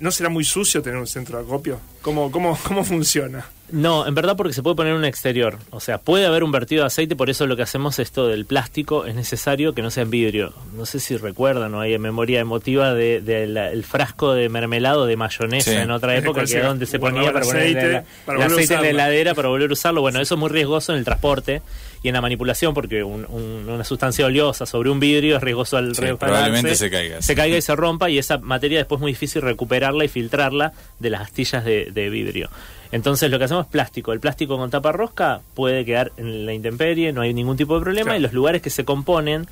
¿no 0.00 0.10
será 0.10 0.28
muy 0.28 0.44
sucio 0.44 0.82
tener 0.82 0.98
un 0.98 1.06
centro 1.06 1.38
de 1.38 1.44
acopio? 1.44 1.80
¿Cómo, 2.02 2.30
cómo, 2.30 2.58
cómo 2.64 2.84
funciona? 2.84 3.46
No, 3.70 4.06
en 4.06 4.14
verdad 4.14 4.36
porque 4.36 4.52
se 4.52 4.62
puede 4.62 4.76
poner 4.76 4.92
un 4.92 5.06
exterior. 5.06 5.56
O 5.70 5.80
sea, 5.80 5.96
puede 5.96 6.26
haber 6.26 6.44
un 6.44 6.52
vertido 6.52 6.82
de 6.82 6.88
aceite, 6.88 7.16
por 7.16 7.30
eso 7.30 7.46
lo 7.46 7.56
que 7.56 7.62
hacemos 7.62 7.98
esto 7.98 8.28
del 8.28 8.44
plástico 8.44 9.06
es 9.06 9.14
necesario 9.14 9.72
que 9.72 9.80
no 9.80 9.90
sea 9.90 10.02
en 10.02 10.10
vidrio. 10.10 10.52
No 10.76 10.84
sé 10.84 11.00
si 11.00 11.16
recuerdan 11.16 11.74
o 11.74 11.80
hay 11.80 11.98
memoria 11.98 12.40
emotiva 12.40 12.92
del 12.92 13.24
de, 13.24 13.44
el 13.44 13.82
frasco 13.84 14.34
de 14.34 14.50
mermelado 14.50 15.06
de 15.06 15.16
mayonesa 15.16 15.70
Sí. 15.70 15.76
en 15.78 15.90
otra 15.90 16.14
época, 16.16 16.44
que 16.44 16.58
es 16.58 16.62
donde 16.62 16.84
se 16.84 16.98
ponía 16.98 17.28
el 17.28 17.32
para 17.32 17.46
poner 17.46 17.62
aceite, 17.62 17.92
la- 17.92 18.04
para 18.26 18.38
el 18.38 18.44
volver 18.44 18.58
a 18.58 18.62
aceite 18.62 18.74
en 18.74 18.82
la 18.82 18.88
heladera 19.04 19.34
para 19.34 19.48
volver 19.48 19.70
a 19.70 19.72
usarlo. 19.72 20.02
Bueno, 20.02 20.20
eso 20.20 20.34
es 20.34 20.38
muy 20.40 20.50
riesgoso 20.50 20.92
en 20.92 20.98
el 20.98 21.04
transporte 21.06 21.62
y 22.02 22.08
en 22.08 22.14
la 22.14 22.20
manipulación 22.20 22.74
porque 22.74 23.04
un- 23.04 23.26
un- 23.28 23.68
una 23.68 23.84
sustancia 23.84 24.26
oleosa 24.26 24.66
sobre 24.66 24.90
un 24.90 24.98
vidrio 25.00 25.36
es 25.36 25.42
riesgoso 25.42 25.76
al 25.76 25.94
Sí, 25.94 26.02
probablemente 26.18 26.74
se 26.74 26.90
caiga, 26.90 27.22
Se 27.22 27.34
caiga 27.34 27.56
y 27.56 27.62
se 27.62 27.76
rompa 27.76 28.10
y 28.10 28.18
esa 28.18 28.38
materia 28.38 28.78
después 28.78 28.98
es 28.98 29.02
muy 29.02 29.12
difícil 29.12 29.42
recuperarla 29.42 30.04
y 30.04 30.08
filtrarla 30.08 30.72
de 30.98 31.10
las 31.10 31.22
astillas 31.22 31.64
de, 31.64 31.90
de 31.92 32.10
vidrio. 32.10 32.48
Entonces 32.90 33.30
lo 33.30 33.38
que 33.38 33.44
hacemos 33.44 33.66
es 33.66 33.70
plástico. 33.72 34.12
El 34.12 34.20
plástico 34.20 34.58
con 34.58 34.68
tapa 34.70 34.92
rosca 34.92 35.40
puede 35.54 35.84
quedar 35.84 36.12
en 36.16 36.44
la 36.44 36.52
intemperie, 36.52 37.12
no 37.12 37.20
hay 37.22 37.32
ningún 37.32 37.56
tipo 37.56 37.74
de 37.76 37.82
problema 37.82 38.06
Claro. 38.10 38.18
y 38.18 38.22
los 38.22 38.32
lugares 38.32 38.60
que 38.62 38.70
se 38.70 38.84
componen 38.84 39.46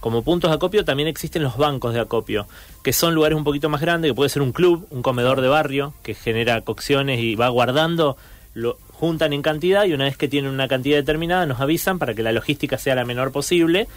como 0.00 0.22
puntos 0.22 0.50
de 0.50 0.54
acopio 0.56 0.84
también 0.84 1.08
existen 1.08 1.42
los 1.42 1.56
bancos 1.56 1.92
de 1.92 1.98
acopio, 2.00 2.46
que 2.84 2.92
son 2.92 3.14
lugares 3.14 3.36
un 3.36 3.42
poquito 3.44 3.68
más 3.68 3.80
grandes, 3.80 4.10
que 4.10 4.14
puede 4.14 4.30
ser 4.30 4.42
un 4.42 4.52
club, 4.52 4.86
un 4.90 5.02
comedor 5.02 5.40
de 5.40 5.48
barrio, 5.48 5.94
que 6.04 6.14
genera 6.14 6.60
cocciones 6.60 7.18
y 7.18 7.34
va 7.34 7.48
guardando, 7.48 8.16
lo 8.54 8.78
juntan 8.98 9.32
en 9.32 9.42
cantidad 9.42 9.84
y 9.84 9.92
una 9.92 10.04
vez 10.04 10.16
que 10.16 10.26
tienen 10.26 10.50
una 10.50 10.68
cantidad 10.68 10.96
determinada 10.96 11.44
nos 11.44 11.60
avisan 11.60 11.98
para 11.98 12.14
que 12.14 12.22
la 12.22 12.32
logística 12.32 12.78
sea 12.78 12.94
la 12.94 13.04
menor 13.04 13.30
posible 13.30 13.88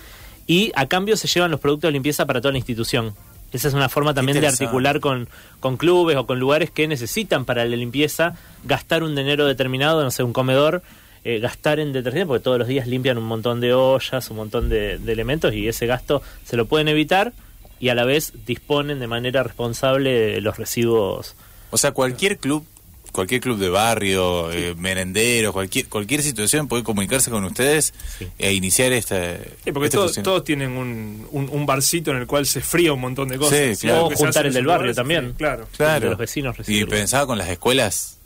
y 0.45 0.71
a 0.75 0.87
cambio 0.87 1.15
se 1.15 1.27
llevan 1.27 1.51
los 1.51 1.59
productos 1.59 1.87
de 1.87 1.93
limpieza 1.93 2.25
para 2.25 2.41
toda 2.41 2.51
la 2.51 2.57
institución. 2.57 3.13
Esa 3.53 3.67
es 3.67 3.73
una 3.73 3.89
forma 3.89 4.13
también 4.13 4.39
de 4.41 4.47
articular 4.47 4.99
con, 4.99 5.27
con 5.59 5.77
clubes 5.77 6.17
o 6.17 6.25
con 6.25 6.39
lugares 6.39 6.69
que 6.69 6.87
necesitan 6.87 7.45
para 7.45 7.65
la 7.65 7.75
limpieza 7.75 8.35
gastar 8.63 9.03
un 9.03 9.15
dinero 9.15 9.45
determinado, 9.45 10.03
no 10.03 10.11
sé, 10.11 10.21
un 10.21 10.33
comedor, 10.33 10.83
eh, 11.23 11.39
gastar 11.39 11.79
en 11.79 11.93
detergente, 11.93 12.27
porque 12.27 12.43
todos 12.43 12.59
los 12.59 12.67
días 12.67 12.85
limpian 12.85 13.17
un 13.17 13.25
montón 13.25 13.59
de 13.59 13.73
ollas, 13.73 14.29
un 14.29 14.37
montón 14.37 14.69
de, 14.69 14.99
de 14.99 15.11
elementos 15.11 15.53
y 15.53 15.67
ese 15.67 15.87
gasto 15.87 16.21
se 16.43 16.57
lo 16.57 16.65
pueden 16.65 16.89
evitar 16.89 17.33
y 17.79 17.89
a 17.89 17.95
la 17.95 18.03
vez 18.03 18.33
disponen 18.45 18.99
de 18.99 19.07
manera 19.07 19.43
responsable 19.43 20.11
de 20.11 20.41
los 20.41 20.57
residuos. 20.57 21.35
O 21.71 21.77
sea, 21.77 21.91
cualquier 21.91 22.37
club, 22.37 22.65
cualquier 23.11 23.41
club 23.41 23.57
de 23.59 23.69
barrio, 23.69 24.51
eh, 24.51 24.75
merendero, 24.77 25.51
cualquier 25.53 25.87
cualquier 25.87 26.21
situación 26.23 26.67
puede 26.67 26.83
comunicarse 26.83 27.29
con 27.31 27.43
ustedes 27.43 27.93
Sí. 28.17 28.27
e 28.37 28.53
iniciar 28.53 28.91
esta. 28.93 29.37
Sí, 29.63 29.71
porque 29.71 29.89
todos, 29.89 30.07
funcionamiento. 30.07 30.21
todos 30.31 30.43
tienen 30.43 30.71
un, 30.71 31.27
un, 31.31 31.49
un 31.49 31.65
barcito 31.65 32.11
en 32.11 32.17
el 32.17 32.27
cual 32.27 32.45
se 32.45 32.61
fría 32.61 32.93
un 32.93 33.01
montón 33.01 33.29
de 33.29 33.37
cosas. 33.37 33.77
Sí, 33.77 33.87
claro. 33.87 34.05
O 34.07 34.11
juntar 34.11 34.45
el 34.45 34.53
del 34.53 34.65
barrio 34.65 34.87
lugares, 34.87 34.95
también. 34.95 35.29
sí, 35.29 35.33
claro. 35.37 35.67
Claro. 35.75 35.99
de 36.05 36.09
los 36.11 36.17
vecinos 36.19 36.55
y 36.55 36.57
recibirlo. 36.59 36.89
pensaba 36.89 37.25
con 37.27 37.37
las 37.37 37.49
escuelas, 37.49 38.17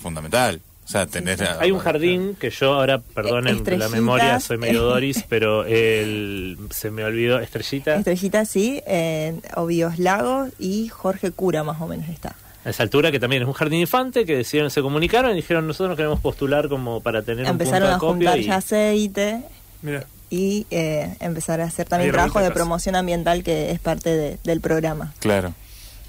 fundamental. 0.00 0.60
O 0.84 0.90
sea, 0.90 1.06
tener. 1.06 1.42
a- 1.44 1.60
Hay 1.60 1.70
un 1.70 1.80
jardín 1.80 2.34
que 2.40 2.48
yo 2.48 2.72
ahora, 2.72 2.98
perdonen 2.98 3.44
la 3.56 3.58
Estrellitas. 3.58 3.90
memoria, 3.90 4.40
soy 4.40 4.56
medio 4.56 4.82
Doris, 4.84 5.22
pero 5.28 5.66
el, 5.66 6.56
se 6.70 6.90
me 6.90 7.04
olvidó, 7.04 7.40
Estrellita. 7.40 7.96
Estrellita, 7.96 8.46
sí, 8.46 8.80
en 8.86 9.42
Obvios 9.54 9.98
Lagos 9.98 10.48
y 10.58 10.88
Jorge 10.88 11.30
Cura 11.30 11.62
más 11.62 11.78
o 11.82 11.86
menos 11.88 12.08
está. 12.08 12.36
A 12.68 12.70
esa 12.70 12.82
altura, 12.82 13.10
que 13.10 13.18
también 13.18 13.42
es 13.42 13.48
un 13.48 13.54
jardín 13.54 13.80
infante, 13.80 14.24
que 14.24 14.36
decidieron, 14.36 14.70
se 14.70 14.80
comunicaron 14.82 15.32
y 15.32 15.34
dijeron, 15.36 15.66
nosotros 15.66 15.88
nos 15.90 15.96
queremos 15.96 16.20
postular 16.20 16.68
como 16.68 17.00
para 17.00 17.22
tener 17.22 17.46
Empezaron 17.46 17.88
un 17.88 17.94
a 17.94 17.98
punto 17.98 18.14
de 18.14 18.28
acopio 18.28 18.28
juntar 18.28 18.38
y 18.38 18.44
ya 18.44 18.56
aceite 18.56 19.40
Mira, 19.82 20.04
y 20.30 20.66
eh, 20.70 21.16
empezar 21.20 21.60
a 21.60 21.64
hacer 21.64 21.88
también 21.88 22.10
Ahí 22.10 22.12
trabajo 22.12 22.40
de 22.40 22.50
promoción 22.50 22.94
ambiental 22.96 23.42
que 23.42 23.70
es 23.70 23.80
parte 23.80 24.10
de- 24.14 24.38
del 24.44 24.60
programa. 24.60 25.12
Claro. 25.18 25.54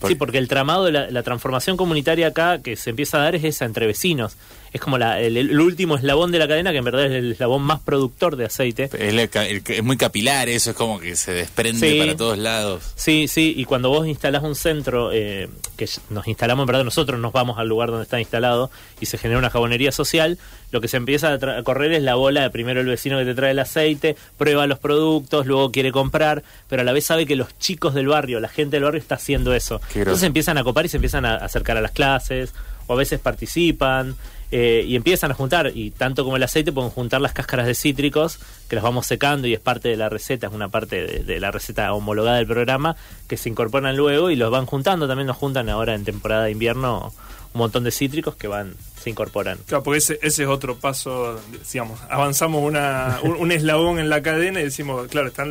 Sí, 0.07 0.15
porque 0.15 0.37
el 0.37 0.47
tramado 0.47 0.85
de 0.85 0.93
la, 0.93 1.11
la 1.11 1.23
transformación 1.23 1.75
comunitaria 1.75 2.27
acá 2.27 2.59
que 2.59 2.75
se 2.77 2.89
empieza 2.91 3.17
a 3.17 3.21
dar 3.23 3.35
es 3.35 3.43
esa 3.43 3.65
entre 3.65 3.85
vecinos. 3.85 4.37
Es 4.71 4.81
como 4.81 4.97
la- 4.97 5.19
el, 5.19 5.35
el 5.37 5.59
último 5.59 5.95
eslabón 5.97 6.31
de 6.31 6.39
la 6.39 6.47
cadena, 6.47 6.71
que 6.71 6.77
en 6.77 6.83
verdad 6.85 7.05
es 7.05 7.11
el 7.11 7.31
eslabón 7.31 7.63
más 7.63 7.79
productor 7.79 8.35
de 8.35 8.45
aceite. 8.45 8.89
Es, 8.97 9.13
la 9.13 9.23
el- 9.45 9.63
es 9.67 9.83
muy 9.83 9.97
capilar, 9.97 10.47
eso 10.49 10.71
es 10.71 10.75
como 10.75 10.99
que 10.99 11.15
se 11.15 11.31
desprende 11.33 11.89
Sí. 11.89 11.99
para 11.99 12.15
todos 12.15 12.37
lados. 12.37 12.83
Sí, 12.95 13.27
sí, 13.27 13.53
y 13.57 13.65
cuando 13.65 13.89
vos 13.89 14.07
instalás 14.07 14.43
un 14.43 14.55
centro, 14.55 15.11
eh, 15.11 15.49
que 15.77 15.87
nos 16.09 16.27
instalamos, 16.27 16.63
en 16.63 16.67
verdad 16.67 16.83
nosotros 16.83 17.19
nos 17.19 17.31
vamos 17.33 17.57
al 17.57 17.67
lugar 17.67 17.89
donde 17.89 18.03
está 18.03 18.19
instalado 18.19 18.69
y 19.01 19.05
se 19.07 19.17
genera 19.17 19.39
una 19.39 19.49
jabonería 19.49 19.91
social, 19.91 20.37
lo 20.71 20.81
que 20.81 20.87
se 20.87 20.97
empieza 20.97 21.29
a, 21.33 21.57
a 21.59 21.63
correr 21.63 21.91
es 21.93 22.03
la 22.03 22.15
bola 22.15 22.41
de 22.43 22.49
primero 22.51 22.79
el 22.81 22.85
vecino 22.87 23.17
que 23.17 23.25
te 23.25 23.33
trae 23.33 23.51
el 23.51 23.59
aceite, 23.59 24.15
prueba 24.37 24.67
los 24.67 24.77
productos, 24.77 25.47
luego 25.47 25.71
quiere 25.71 25.91
comprar, 25.91 26.43
pero 26.67 26.83
a 26.83 26.85
la 26.85 26.91
vez 26.93 27.05
sabe 27.05 27.25
que 27.25 27.35
los 27.35 27.57
chicos 27.57 27.93
del 27.95 28.07
barrio, 28.07 28.39
la 28.39 28.49
gente 28.49 28.75
del 28.75 28.83
barrio 28.83 28.99
está 29.01 29.15
haciendo 29.15 29.53
eso. 29.55 29.81
Entonces 29.95 30.23
empiezan 30.23 30.57
a 30.59 30.63
copar 30.63 30.85
y 30.85 30.89
se 30.89 30.97
empiezan 30.97 31.25
a 31.25 31.37
acercar 31.37 31.75
a 31.77 31.81
las 31.81 31.91
clases, 31.91 32.53
o 32.87 32.93
a 32.93 32.95
veces 32.97 33.19
participan. 33.19 34.15
Eh, 34.51 34.83
y 34.87 34.95
empiezan 34.95 35.31
a 35.31 35.33
juntar, 35.33 35.71
y 35.75 35.91
tanto 35.91 36.23
como 36.23 36.37
el 36.37 36.43
aceite, 36.43 36.71
pueden 36.71 36.89
juntar 36.89 37.21
las 37.21 37.33
cáscaras 37.33 37.67
de 37.67 37.75
cítricos, 37.75 38.39
que 38.67 38.75
las 38.75 38.83
vamos 38.83 39.05
secando 39.05 39.47
y 39.47 39.53
es 39.53 39.59
parte 39.59 39.89
de 39.89 39.97
la 39.97 40.09
receta, 40.09 40.47
es 40.47 40.53
una 40.53 40.69
parte 40.69 41.05
de, 41.05 41.23
de 41.23 41.39
la 41.39 41.51
receta 41.51 41.93
homologada 41.93 42.37
del 42.37 42.47
programa, 42.47 42.95
que 43.27 43.37
se 43.37 43.49
incorporan 43.49 43.95
luego 43.95 44.31
y 44.31 44.35
los 44.35 44.51
van 44.51 44.65
juntando. 44.65 45.07
También 45.07 45.27
nos 45.27 45.37
juntan 45.37 45.69
ahora 45.69 45.95
en 45.95 46.03
temporada 46.03 46.45
de 46.45 46.51
invierno 46.51 47.13
un 47.53 47.59
montón 47.59 47.83
de 47.83 47.91
cítricos 47.91 48.35
que 48.35 48.47
van 48.47 48.73
se 49.01 49.09
incorporan. 49.09 49.57
claro, 49.65 49.81
porque 49.83 49.99
ese, 49.99 50.19
ese 50.21 50.43
es 50.43 50.49
otro 50.49 50.75
paso, 50.75 51.39
digamos, 51.71 51.99
avanzamos 52.09 52.61
una, 52.61 53.19
un, 53.23 53.31
un 53.37 53.51
eslabón 53.53 53.97
en 53.97 54.09
la 54.09 54.21
cadena 54.21 54.59
y 54.59 54.63
decimos, 54.65 55.07
claro, 55.07 55.29
está 55.29 55.45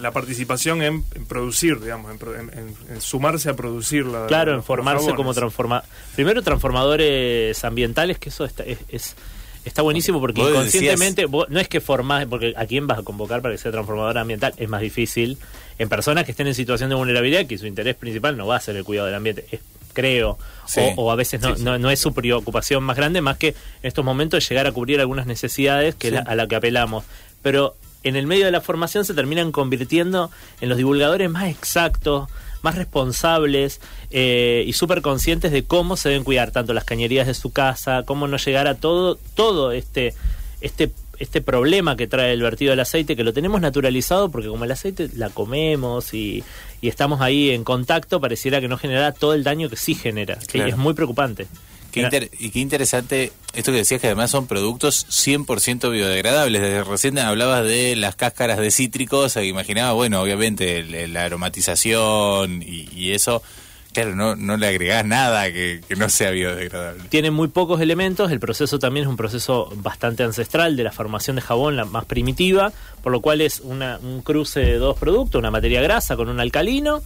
la 0.00 0.10
participación 0.10 0.82
en, 0.82 1.04
en 1.14 1.24
producir, 1.26 1.80
digamos, 1.80 2.10
en, 2.10 2.18
pro- 2.18 2.34
en- 2.36 2.74
sumarse 3.00 3.48
a 3.48 3.54
producir 3.54 4.06
la, 4.06 4.26
Claro, 4.26 4.54
en 4.54 4.62
formarse 4.64 5.14
como 5.14 5.32
transforma 5.34 5.84
primero 6.16 6.42
transformadores 6.42 7.64
ambientales, 7.64 8.18
que 8.18 8.28
eso 8.30 8.44
está- 8.44 8.64
es, 8.64 8.78
es, 8.88 9.16
Está 9.64 9.82
buenísimo 9.82 10.18
porque 10.20 10.40
Vos 10.40 10.50
inconscientemente, 10.50 11.26
vos- 11.26 11.48
no 11.50 11.60
es 11.60 11.68
que 11.68 11.80
formás, 11.80 12.24
porque 12.26 12.54
a 12.56 12.64
quién 12.64 12.86
vas 12.86 12.98
a 13.00 13.02
convocar 13.02 13.42
para 13.42 13.52
que 13.54 13.58
sea 13.58 13.70
transformadora 13.70 14.20
ambiental, 14.22 14.54
es 14.56 14.68
más 14.68 14.80
difícil. 14.80 15.36
En 15.78 15.88
personas 15.90 16.24
que 16.24 16.30
estén 16.30 16.46
en 16.46 16.54
situación 16.54 16.88
de 16.88 16.94
vulnerabilidad, 16.96 17.44
que 17.46 17.58
su 17.58 17.66
interés 17.66 17.94
principal 17.96 18.36
no 18.36 18.46
va 18.46 18.56
a 18.56 18.60
ser 18.60 18.76
el 18.76 18.84
cuidado 18.84 19.06
del 19.06 19.16
ambiente, 19.16 19.46
es- 19.50 19.60
creo, 19.98 20.38
Sí. 20.66 20.80
o, 20.96 21.02
o 21.06 21.10
a 21.10 21.16
veces 21.16 21.40
no, 21.40 21.56
no, 21.56 21.78
no 21.78 21.90
es 21.90 21.98
su 21.98 22.12
preocupación 22.12 22.82
más 22.84 22.96
grande, 22.96 23.20
más 23.20 23.36
que 23.38 23.48
en 23.48 23.54
estos 23.82 24.04
momentos 24.04 24.46
llegar 24.48 24.66
a 24.66 24.72
cubrir 24.72 25.00
algunas 25.00 25.26
necesidades 25.26 25.94
que 25.94 26.10
la- 26.10 26.20
a 26.20 26.34
la 26.36 26.46
que 26.46 26.56
apelamos. 26.56 27.04
Pero 27.42 27.74
en 28.04 28.14
el 28.16 28.26
medio 28.26 28.44
de 28.44 28.52
la 28.52 28.60
formación 28.60 29.04
se 29.04 29.14
terminan 29.14 29.50
convirtiendo 29.50 30.30
en 30.60 30.68
los 30.68 30.78
divulgadores 30.78 31.28
más 31.30 31.48
exactos, 31.48 32.28
más 32.62 32.74
responsables 32.76 33.80
eh, 34.10 34.64
y 34.66 34.72
súper 34.72 35.00
conscientes 35.02 35.52
de 35.52 35.64
cómo 35.64 35.96
se 35.96 36.10
deben 36.10 36.24
cuidar 36.24 36.50
tanto 36.50 36.72
las 36.74 36.84
cañerías 36.84 37.26
de 37.26 37.34
su 37.34 37.50
casa, 37.52 38.02
cómo 38.04 38.28
no 38.28 38.36
llegar 38.36 38.66
a 38.68 38.74
todo, 38.74 39.16
todo 39.34 39.72
este, 39.72 40.14
este, 40.60 40.90
este 41.18 41.40
problema 41.40 41.96
que 41.96 42.06
trae 42.06 42.32
el 42.32 42.42
vertido 42.42 42.70
del 42.70 42.80
aceite, 42.80 43.16
que 43.16 43.24
lo 43.24 43.32
tenemos 43.32 43.60
naturalizado 43.60 44.30
porque 44.30 44.48
como 44.48 44.64
el 44.64 44.70
aceite 44.72 45.08
la 45.16 45.30
comemos 45.30 46.14
y, 46.14 46.42
y 46.80 46.88
estamos 46.88 47.20
ahí 47.20 47.50
en 47.50 47.64
contacto, 47.64 48.20
pareciera 48.20 48.60
que 48.60 48.68
no 48.68 48.78
genera 48.78 49.12
todo 49.12 49.34
el 49.34 49.44
daño 49.44 49.68
que 49.68 49.76
sí 49.76 49.94
genera. 49.94 50.36
Claro. 50.46 50.70
es 50.70 50.76
muy 50.76 50.94
preocupante. 50.94 51.46
Qué 51.90 52.00
inter- 52.02 52.30
y 52.38 52.50
qué 52.50 52.58
interesante 52.58 53.32
esto 53.54 53.72
que 53.72 53.78
decías 53.78 53.98
que 54.00 54.08
además 54.08 54.30
son 54.30 54.46
productos 54.46 55.06
100% 55.08 55.90
biodegradables. 55.90 56.60
Desde 56.60 56.84
recién 56.84 57.18
hablabas 57.18 57.64
de 57.64 57.96
las 57.96 58.14
cáscaras 58.14 58.58
de 58.58 58.70
cítricos, 58.70 59.36
e 59.38 59.46
imaginaba, 59.46 59.92
bueno, 59.92 60.20
obviamente 60.20 60.80
el- 60.80 61.14
la 61.14 61.24
aromatización 61.24 62.62
y, 62.62 62.88
y 62.94 63.12
eso. 63.12 63.42
Claro, 64.02 64.16
no, 64.16 64.36
no 64.36 64.56
le 64.56 64.66
agregás 64.68 65.04
nada 65.04 65.52
que, 65.52 65.80
que 65.88 65.96
no 65.96 66.08
sea 66.08 66.30
biodegradable. 66.30 67.02
tiene 67.08 67.30
muy 67.30 67.48
pocos 67.48 67.80
elementos, 67.80 68.30
el 68.32 68.40
proceso 68.40 68.78
también 68.78 69.04
es 69.04 69.10
un 69.10 69.16
proceso 69.16 69.70
bastante 69.76 70.22
ancestral 70.22 70.76
de 70.76 70.84
la 70.84 70.92
formación 70.92 71.36
de 71.36 71.42
jabón, 71.42 71.76
la 71.76 71.84
más 71.84 72.04
primitiva, 72.04 72.72
por 73.02 73.12
lo 73.12 73.20
cual 73.20 73.40
es 73.40 73.60
una- 73.60 73.98
un 73.98 74.22
cruce 74.22 74.60
de 74.60 74.78
dos 74.78 74.98
productos, 74.98 75.38
una 75.38 75.50
materia 75.50 75.80
grasa 75.82 76.16
con 76.16 76.28
un 76.28 76.40
alcalino, 76.40 77.02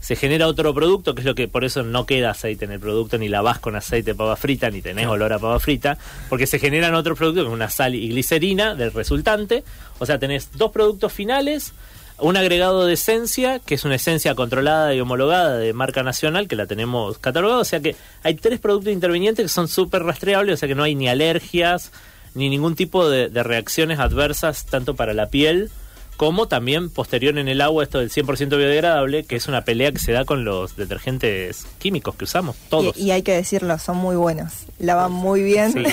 se 0.00 0.14
genera 0.14 0.46
otro 0.46 0.72
producto, 0.72 1.14
que 1.14 1.22
es 1.22 1.26
lo 1.26 1.34
que 1.34 1.48
por 1.48 1.64
eso 1.64 1.82
no 1.82 2.06
queda 2.06 2.30
aceite 2.30 2.64
en 2.64 2.70
el 2.70 2.78
producto, 2.78 3.18
ni 3.18 3.28
lavás 3.28 3.58
con 3.58 3.74
aceite 3.74 4.12
de 4.12 4.14
pava 4.14 4.36
frita, 4.36 4.70
ni 4.70 4.80
tenés 4.80 5.08
olor 5.08 5.32
a 5.32 5.40
pava 5.40 5.58
frita, 5.58 5.98
porque 6.28 6.46
se 6.46 6.60
generan 6.60 6.94
otros 6.94 7.18
productos 7.18 7.44
con 7.44 7.52
una 7.52 7.68
sal 7.68 7.96
y 7.96 8.08
glicerina 8.08 8.76
del 8.76 8.92
resultante, 8.92 9.64
o 9.98 10.06
sea, 10.06 10.18
tenés 10.20 10.50
dos 10.52 10.70
productos 10.70 11.12
finales, 11.12 11.72
un 12.20 12.36
agregado 12.36 12.86
de 12.86 12.94
esencia, 12.94 13.58
que 13.60 13.74
es 13.74 13.84
una 13.84 13.94
esencia 13.96 14.34
controlada 14.34 14.94
y 14.94 15.00
homologada 15.00 15.56
de 15.56 15.72
marca 15.72 16.02
nacional, 16.02 16.48
que 16.48 16.56
la 16.56 16.66
tenemos 16.66 17.18
catalogada. 17.18 17.60
O 17.60 17.64
sea 17.64 17.80
que 17.80 17.96
hay 18.22 18.34
tres 18.34 18.60
productos 18.60 18.92
intervinientes 18.92 19.44
que 19.44 19.48
son 19.48 19.68
súper 19.68 20.02
rastreables, 20.02 20.54
o 20.54 20.56
sea 20.56 20.68
que 20.68 20.74
no 20.74 20.82
hay 20.82 20.94
ni 20.94 21.08
alergias, 21.08 21.92
ni 22.34 22.48
ningún 22.48 22.74
tipo 22.74 23.08
de, 23.08 23.28
de 23.28 23.42
reacciones 23.42 23.98
adversas, 23.98 24.66
tanto 24.66 24.94
para 24.94 25.14
la 25.14 25.28
piel 25.28 25.70
como 26.18 26.48
también 26.48 26.90
posterior 26.90 27.38
en 27.38 27.46
el 27.46 27.60
agua, 27.60 27.84
esto 27.84 28.00
del 28.00 28.10
100% 28.10 28.48
biodegradable, 28.48 29.22
que 29.22 29.36
es 29.36 29.46
una 29.46 29.62
pelea 29.62 29.92
que 29.92 30.00
se 30.00 30.10
da 30.10 30.24
con 30.24 30.44
los 30.44 30.74
detergentes 30.74 31.64
químicos 31.78 32.16
que 32.16 32.24
usamos, 32.24 32.56
todos. 32.68 32.96
Y, 32.96 33.04
y 33.04 33.10
hay 33.12 33.22
que 33.22 33.34
decirlo, 33.34 33.78
son 33.78 33.98
muy 33.98 34.16
buenos. 34.16 34.52
Lavan 34.80 35.12
muy 35.12 35.42
bien. 35.44 35.72
Sí, 35.72 35.84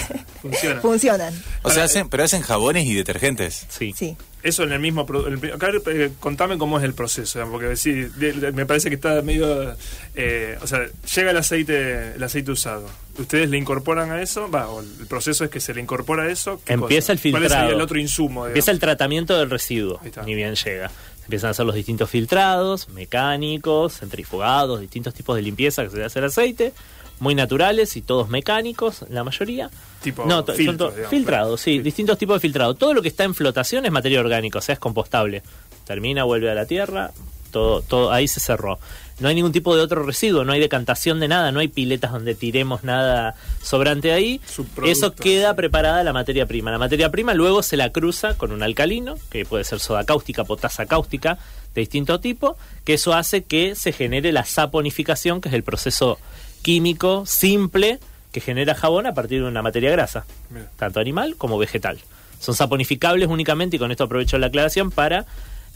funciona. 0.42 0.82
Funcionan. 0.82 1.44
O 1.62 1.70
sea, 1.70 1.84
hacen, 1.84 2.10
pero 2.10 2.24
hacen 2.24 2.42
jabones 2.42 2.88
y 2.88 2.96
detergentes. 2.96 3.68
sí. 3.70 3.94
Sí. 3.96 4.18
Eso 4.46 4.64
en 4.64 4.72
el 4.74 4.80
mismo... 4.80 5.06
el 5.28 5.54
acá, 5.54 5.72
eh, 5.88 6.12
contame 6.20 6.58
cómo 6.58 6.78
es 6.78 6.84
el 6.86 6.94
proceso, 6.94 7.40
digamos, 7.40 7.60
porque 7.60 7.76
sí, 7.76 7.92
de- 7.94 8.34
de- 8.34 8.52
me 8.52 8.66
parece 8.66 8.90
que 8.90 8.96
está 8.96 9.22
medio... 9.24 9.76
eh, 10.14 10.58
o 10.62 10.68
sea, 10.68 10.82
llega 11.16 11.32
el 11.32 11.38
aceite 11.38 12.14
el 12.16 12.24
aceite 12.24 12.52
usado. 12.52 12.88
¿Ustedes 13.18 13.50
le 13.50 13.58
incorporan 13.58 14.12
a 14.12 14.22
eso? 14.22 14.52
Va, 14.52 14.68
o 14.70 14.82
el 14.82 15.08
proceso 15.08 15.46
es 15.46 15.50
que 15.50 15.60
se 15.60 15.74
le 15.74 15.82
incorpora 15.82 16.24
a 16.24 16.30
eso. 16.30 16.62
¿qué 16.66 16.74
Empieza 16.74 17.06
cosa? 17.08 17.14
el 17.14 17.20
filtrado. 17.20 17.48
¿Cuál 17.48 17.60
sería 17.62 17.76
el 17.76 17.82
otro 17.82 17.98
insumo? 18.00 18.46
Empieza 18.46 18.72
el 18.72 18.78
digamos? 18.78 18.98
tratamiento 18.98 19.38
del 19.40 19.50
residuo, 19.50 20.00
ni 20.26 20.36
bien 20.36 20.54
llega. 20.56 20.92
Empiezan 21.26 21.50
a 21.50 21.52
hacer 21.52 21.66
los 21.66 21.76
distintos 21.76 22.10
filtrados, 22.10 22.90
mecánicos, 22.90 24.00
centrifugados, 24.00 24.80
distintos 24.80 25.14
tipos 25.14 25.36
de 25.36 25.42
limpieza 25.42 25.84
que 25.84 25.90
se 25.90 25.98
le 25.98 26.06
hace 26.06 26.20
al 26.20 26.26
aceite, 26.26 26.74
muy 27.20 27.34
naturales 27.36 27.96
y 27.98 28.02
todos 28.02 28.30
mecánicos, 28.30 29.06
la 29.10 29.24
mayoría. 29.24 29.70
Tipo 30.04 30.26
no, 30.26 30.44
filtros, 30.46 30.94
digamos. 30.94 31.10
filtrados, 31.10 31.62
sí, 31.62 31.78
Sí. 31.78 31.80
distintos 31.80 32.18
tipos 32.18 32.36
de 32.36 32.40
filtrado. 32.42 32.76
Todo 32.76 32.94
lo 32.94 33.02
que 33.02 33.08
está 33.08 33.24
en 33.24 33.34
flotación 33.36 33.86
es 33.86 33.92
materia 33.92 34.20
orgánica, 34.20 34.60
o 34.60 34.62
sea, 34.62 34.74
es 34.74 34.80
compostable. 34.80 35.42
Termina, 35.86 36.24
vuelve 36.24 36.50
a 36.52 36.56
la 36.56 36.66
tierra, 36.66 37.12
todo, 37.56 37.82
todo 37.82 38.12
ahí 38.12 38.28
se 38.28 38.42
cerró. 38.42 38.80
No 39.22 39.30
hay 39.30 39.36
ningún 39.36 39.54
tipo 39.54 39.78
de 39.78 39.82
otro 39.82 40.04
residuo, 40.04 40.44
no 40.44 40.52
hay 40.52 40.60
decantación 40.60 41.22
de 41.22 41.30
nada, 41.30 41.54
no 41.54 41.62
hay 41.62 41.70
piletas 41.70 42.12
donde 42.12 42.36
tiremos 42.36 42.84
nada 42.84 43.36
sobrante 43.64 44.12
ahí. 44.12 44.42
Eso 44.84 45.16
queda 45.16 45.52
sí. 45.52 45.56
preparada 45.56 46.04
la 46.04 46.12
materia 46.12 46.46
prima. 46.46 46.70
La 46.70 46.78
materia 46.78 47.10
prima 47.12 47.34
luego 47.34 47.64
se 47.64 47.78
la 47.78 47.94
cruza 47.94 48.34
con 48.38 48.52
un 48.52 48.62
alcalino, 48.62 49.16
que 49.30 49.46
puede 49.46 49.64
ser 49.64 49.80
soda 49.80 50.04
cáustica, 50.04 50.44
potasa 50.44 50.86
cáustica, 50.86 51.38
de 51.74 51.80
distinto 51.80 52.20
tipo, 52.20 52.58
que 52.84 52.96
eso 52.96 53.14
hace 53.14 53.46
que 53.46 53.76
se 53.76 53.94
genere 53.94 54.34
la 54.34 54.44
saponificación, 54.44 55.40
que 55.40 55.48
es 55.48 55.56
el 55.56 55.64
proceso 55.64 56.20
químico 56.62 57.26
simple 57.26 58.00
que 58.34 58.42
genera 58.42 58.76
jabón 58.76 59.08
a 59.08 59.14
partir 59.14 59.42
de 59.42 59.48
una 59.48 59.62
materia 59.62 59.92
grasa, 59.92 60.26
Mira. 60.50 60.70
tanto 60.76 61.00
animal 61.00 61.38
como 61.38 61.58
vegetal. 61.58 62.00
Son 62.42 62.54
saponificables 62.54 63.30
únicamente, 63.30 63.78
y 63.78 63.80
con 63.80 63.92
esto 63.92 64.04
aprovecho 64.04 64.38
la 64.38 64.48
aclaración, 64.48 64.92
para 64.92 65.26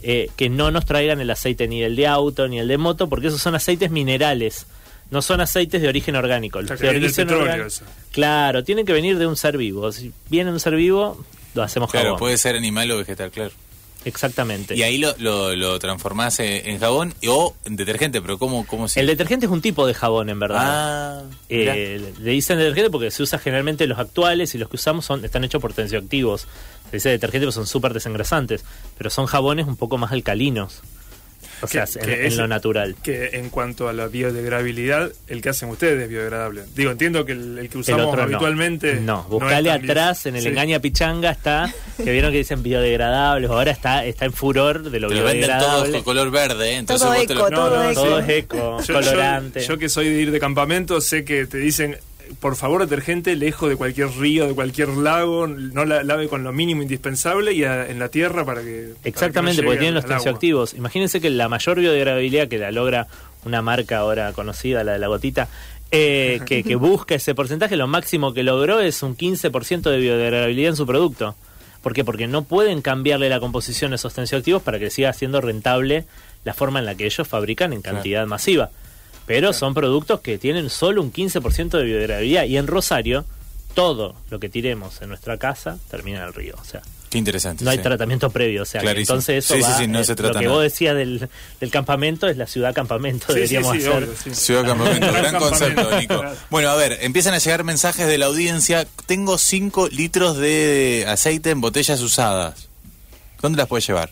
eh, 0.02 0.30
que 0.36 0.48
no 0.48 0.70
nos 0.70 0.86
traigan 0.86 1.20
el 1.20 1.30
aceite 1.30 1.68
ni 1.68 1.82
el 1.82 1.96
de 1.96 2.06
auto 2.06 2.48
ni 2.48 2.58
el 2.58 2.68
de 2.68 2.78
moto, 2.78 3.08
porque 3.08 3.28
esos 3.28 3.40
son 3.42 3.54
aceites 3.54 3.90
minerales, 3.90 4.66
no 5.10 5.22
son 5.22 5.40
aceites 5.40 5.82
de 5.82 5.88
origen 5.88 6.16
orgánico. 6.16 6.58
O 6.60 6.66
sea, 6.66 6.76
de 6.76 6.88
origen 6.88 7.12
petróleo 7.26 7.44
orgánico-. 7.52 7.84
Claro, 8.12 8.64
tienen 8.64 8.86
que 8.86 8.92
venir 8.92 9.18
de 9.18 9.26
un 9.26 9.36
ser 9.36 9.56
vivo. 9.56 9.90
Si 9.92 10.12
viene 10.28 10.50
de 10.50 10.54
un 10.54 10.60
ser 10.60 10.76
vivo, 10.76 11.24
lo 11.54 11.62
hacemos 11.62 11.90
Claro, 11.90 12.06
jabón. 12.08 12.18
puede 12.18 12.38
ser 12.38 12.56
animal 12.56 12.90
o 12.92 12.98
vegetal, 12.98 13.30
claro. 13.30 13.52
Exactamente. 14.04 14.74
Y 14.74 14.82
ahí 14.82 14.98
lo, 14.98 15.14
lo, 15.18 15.54
lo 15.54 15.78
transformás 15.78 16.40
en, 16.40 16.78
jabón 16.78 17.14
o 17.28 17.54
en 17.64 17.76
detergente, 17.76 18.22
pero 18.22 18.38
¿cómo, 18.38 18.66
cómo 18.66 18.88
se...? 18.88 19.00
El 19.00 19.06
detergente 19.06 19.46
es 19.46 19.52
un 19.52 19.60
tipo 19.60 19.86
de 19.86 19.94
jabón, 19.94 20.30
en 20.30 20.40
verdad. 20.40 20.60
Ah. 20.62 21.22
Eh, 21.48 22.14
le 22.18 22.30
dicen 22.30 22.58
detergente 22.58 22.90
porque 22.90 23.10
se 23.10 23.22
usa 23.22 23.38
generalmente 23.38 23.86
los 23.86 23.98
actuales 23.98 24.54
y 24.54 24.58
los 24.58 24.68
que 24.68 24.76
usamos 24.76 25.04
son 25.04 25.24
están 25.24 25.44
hechos 25.44 25.60
por 25.60 25.74
tensioactivos. 25.74 26.46
Se 26.90 26.96
dice 26.96 27.08
detergente 27.10 27.46
porque 27.46 27.54
son 27.54 27.66
súper 27.66 27.94
desengrasantes, 27.94 28.64
pero 28.98 29.10
son 29.10 29.26
jabones 29.26 29.66
un 29.66 29.76
poco 29.76 29.96
más 29.98 30.12
alcalinos. 30.12 30.82
O 31.62 31.66
sea, 31.66 31.84
Que- 31.84 32.26
en, 32.26 32.36
lo 32.38 32.48
natural. 32.48 32.96
Que 33.02 33.30
en 33.34 33.50
cuanto 33.50 33.86
a 33.88 33.92
la 33.92 34.08
biodegradabilidad, 34.08 35.12
el 35.28 35.42
que 35.42 35.50
hacen 35.50 35.68
ustedes 35.68 36.02
es 36.02 36.08
biodegradable. 36.08 36.62
Digo, 36.74 36.90
entiendo 36.90 37.26
que 37.26 37.32
el, 37.32 37.58
el 37.58 37.68
que 37.68 37.76
usamos 37.76 38.00
el 38.02 38.06
otro 38.08 38.16
no. 38.16 38.22
habitualmente. 38.24 38.94
No, 38.94 39.20
es 39.20 39.28
buscale 39.28 39.70
atrás 39.70 40.24
en 40.24 40.36
el 40.36 40.42
Sí. 40.42 40.48
engaña 40.48 40.80
pichanga 40.80 41.30
está, 41.30 41.70
que 41.98 42.10
vieron 42.10 42.32
que 42.32 42.38
dicen 42.38 42.62
biodegradables, 42.62 43.50
ahora 43.50 43.70
está 43.72 44.06
está 44.06 44.24
en 44.24 44.32
furor 44.32 44.90
de 44.90 45.00
lo 45.00 45.08
Te 45.08 45.14
lo 45.16 45.24
venden 45.24 45.50
todo 45.50 45.58
biodegradable. 45.58 45.92
con 45.92 46.02
color 46.02 46.30
verde, 46.30 46.70
¿eh? 46.70 46.76
entonces 46.76 47.06
Todo 47.06 47.16
vos 47.18 47.26
te 47.26 47.34
lo- 47.34 47.40
eco, 47.40 47.50
todo 47.54 47.70
No, 47.70 47.82
no, 47.84 47.90
eco. 47.90 48.00
Todo 48.02 48.18
es 48.20 48.28
eco, 48.30 48.56
Yo- 48.80 48.86
yo- 48.86 48.94
colorante. 48.94 49.60
Yo, 49.60 49.78
que 49.78 49.88
soy 49.90 50.08
de 50.08 50.20
ir 50.22 50.30
de 50.30 50.40
campamento, 50.40 51.00
sé 51.02 51.24
que 51.26 51.46
te 51.46 51.58
dicen, 51.58 51.98
por 52.38 52.56
favor, 52.56 52.80
detergente 52.82 53.34
lejos 53.36 53.68
de 53.68 53.76
cualquier 53.76 54.08
río, 54.10 54.46
de 54.46 54.54
cualquier 54.54 54.88
lago, 54.90 55.46
no 55.46 55.84
la 55.84 56.02
lave 56.04 56.28
con 56.28 56.44
lo 56.44 56.52
mínimo 56.52 56.82
indispensable 56.82 57.52
y 57.52 57.64
a- 57.64 57.88
en 57.88 57.98
la 57.98 58.08
tierra 58.08 58.44
para 58.44 58.62
que. 58.62 58.92
para 58.96 59.08
Exactamente, 59.08 59.56
que 59.56 59.62
no 59.62 59.68
porque 59.68 59.78
tienen 59.80 59.94
los 59.94 60.04
tensioactivos. 60.16 60.74
Imagínense 60.74 61.20
que 61.20 61.30
la 61.30 61.48
mayor 61.48 61.80
biodegradabilidad 61.80 62.48
que 62.48 62.58
la 62.58 62.70
logra 62.70 63.06
una 63.44 63.62
marca 63.62 63.98
ahora 63.98 64.32
conocida, 64.32 64.84
la 64.84 64.92
de 64.92 64.98
la 64.98 65.06
gotita, 65.08 65.48
eh, 65.90 66.40
que, 66.46 66.62
que 66.62 66.76
busca 66.76 67.14
ese 67.14 67.34
porcentaje, 67.34 67.76
lo 67.76 67.86
máximo 67.86 68.32
que 68.34 68.42
logró 68.42 68.80
es 68.80 69.02
un 69.02 69.16
15% 69.16 69.82
de 69.90 69.98
biodegradabilidad 69.98 70.70
en 70.70 70.76
su 70.76 70.86
producto. 70.86 71.34
¿Por 71.82 71.94
qué? 71.94 72.04
Porque 72.04 72.26
no 72.26 72.42
pueden 72.44 72.82
cambiarle 72.82 73.28
la 73.30 73.40
composición 73.40 73.92
a 73.92 73.94
esos 73.94 74.12
tensioactivos 74.12 74.62
para 74.62 74.78
que 74.78 74.90
siga 74.90 75.12
siendo 75.14 75.40
rentable 75.40 76.04
la 76.44 76.52
forma 76.52 76.78
en 76.78 76.84
la 76.86 76.94
que 76.94 77.06
ellos 77.06 77.26
fabrican 77.26 77.72
en 77.72 77.80
cantidad 77.80 78.26
masiva. 78.26 78.70
Pero 79.30 79.52
son 79.52 79.74
productos 79.74 80.18
que 80.22 80.38
tienen 80.38 80.70
solo 80.70 81.00
un 81.00 81.12
15% 81.12 81.70
de 81.78 81.84
biodegradabilidad. 81.84 82.44
Y 82.46 82.56
en 82.56 82.66
Rosario, 82.66 83.24
todo 83.74 84.16
lo 84.28 84.40
que 84.40 84.48
tiremos 84.48 85.00
en 85.02 85.08
nuestra 85.08 85.36
casa 85.38 85.78
termina 85.88 86.18
en 86.18 86.24
el 86.24 86.34
río. 86.34 86.56
O 86.60 86.64
sea, 86.64 86.82
Qué 87.10 87.18
interesante. 87.18 87.62
no 87.64 87.70
hay 87.70 87.76
sí. 87.76 87.82
tratamiento 87.84 88.28
previo, 88.30 88.62
o 88.62 88.64
sea, 88.64 88.80
que 88.80 88.90
entonces 88.90 89.44
eso 89.44 89.54
Sí, 89.54 89.60
va, 89.60 89.78
sí, 89.78 89.86
no 89.86 90.00
eh, 90.00 90.04
se 90.04 90.16
trata 90.16 90.32
lo 90.34 90.38
que 90.40 90.44
nada. 90.46 90.56
vos 90.56 90.64
decías 90.64 90.96
del, 90.96 91.28
del 91.60 91.70
campamento 91.70 92.26
es 92.26 92.38
la 92.38 92.48
ciudad 92.48 92.74
campamento, 92.74 93.32
deberíamos 93.32 93.76
hacer. 93.76 93.90
obvio. 93.92 94.34
Ciudad 94.34 94.64
Campamento, 94.64 95.06
gran 95.12 95.22
Gran 95.30 95.38
concepto. 95.40 96.00
Nico. 96.00 96.22
Bueno, 96.50 96.70
a 96.70 96.74
ver, 96.74 96.98
empiezan 97.02 97.32
a 97.34 97.38
llegar 97.38 97.62
mensajes 97.62 98.08
de 98.08 98.18
la 98.18 98.26
audiencia. 98.26 98.84
Tengo 99.06 99.38
5 99.38 99.90
litros 99.90 100.38
de 100.38 101.04
aceite 101.06 101.50
en 101.50 101.60
botellas 101.60 102.00
usadas. 102.00 102.66
¿Dónde 103.40 103.58
las 103.58 103.68
puedes 103.68 103.86
llevar? 103.86 104.10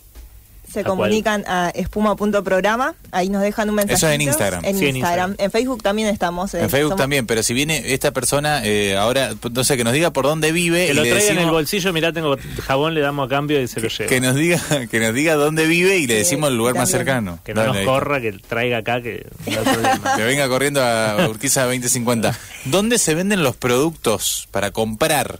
Se 0.71 0.81
¿A 0.81 0.83
cuál? 0.83 0.97
comunican 0.97 1.43
a 1.47 1.69
espuma.programa, 1.73 2.93
ahí 3.11 3.29
nos 3.29 3.41
dejan 3.41 3.69
un 3.69 3.75
mensaje. 3.75 3.95
Eso 3.95 4.09
en 4.09 4.21
Instagram. 4.21 4.63
En 4.65 4.77
Sí, 4.77 4.87
en 4.87 4.97
Instagram. 4.97 5.35
En 5.37 5.51
Facebook 5.51 5.81
también 5.81 6.07
estamos. 6.09 6.53
eh, 6.53 6.61
En 6.61 6.69
Facebook 6.69 6.91
somos- 6.91 7.01
también, 7.01 7.25
pero 7.25 7.41
si 7.43 7.53
viene 7.53 7.93
esta 7.93 8.11
persona, 8.11 8.61
eh, 8.63 8.95
ahora, 8.97 9.31
no 9.51 9.63
sé, 9.63 9.77
que 9.77 9.83
nos 9.83 9.93
diga 9.93 10.11
por 10.11 10.25
dónde 10.25 10.51
vive 10.51 10.85
Que 10.87 10.91
y 10.91 10.95
lo 10.95 11.03
le 11.03 11.11
traiga 11.11 11.31
en 11.33 11.39
el 11.39 11.51
bolsillo, 11.51 11.91
mirá, 11.93 12.13
tengo 12.13 12.35
jabón, 12.65 12.93
le 12.93 13.01
damos 13.01 13.25
a 13.25 13.29
cambio 13.29 13.61
y 13.61 13.67
se 13.67 13.81
lo 13.81 13.87
lleva. 13.89 14.09
que 14.09 14.21
nos 14.21 14.35
diga 14.35 14.59
que 14.91 14.99
nos 14.99 15.13
diga 15.13 15.35
dónde 15.35 15.65
vive 15.67 15.97
y 15.97 16.07
le 16.07 16.13
Sí, 16.15 16.19
decimos 16.19 16.49
el 16.49 16.57
lugar 16.57 16.75
más 16.75 16.89
cercano. 16.89 17.39
Que 17.43 17.53
no 17.53 17.61
Dale, 17.61 17.69
nos 17.69 17.77
ahí. 17.79 17.85
corra, 17.85 18.21
que 18.21 18.31
traiga 18.33 18.77
acá, 18.77 19.01
que 19.01 19.25
no 19.47 19.57
hay 19.59 19.63
problema. 19.65 20.13
Que 20.17 20.23
venga 20.23 20.47
corriendo 20.47 20.83
a 20.83 21.27
Urquiza 21.29 21.63
2050. 21.65 22.37
¿Dónde 22.65 22.97
se 22.99 23.15
venden 23.15 23.43
los 23.43 23.55
productos 23.55 24.47
para 24.51 24.71
comprar? 24.71 25.39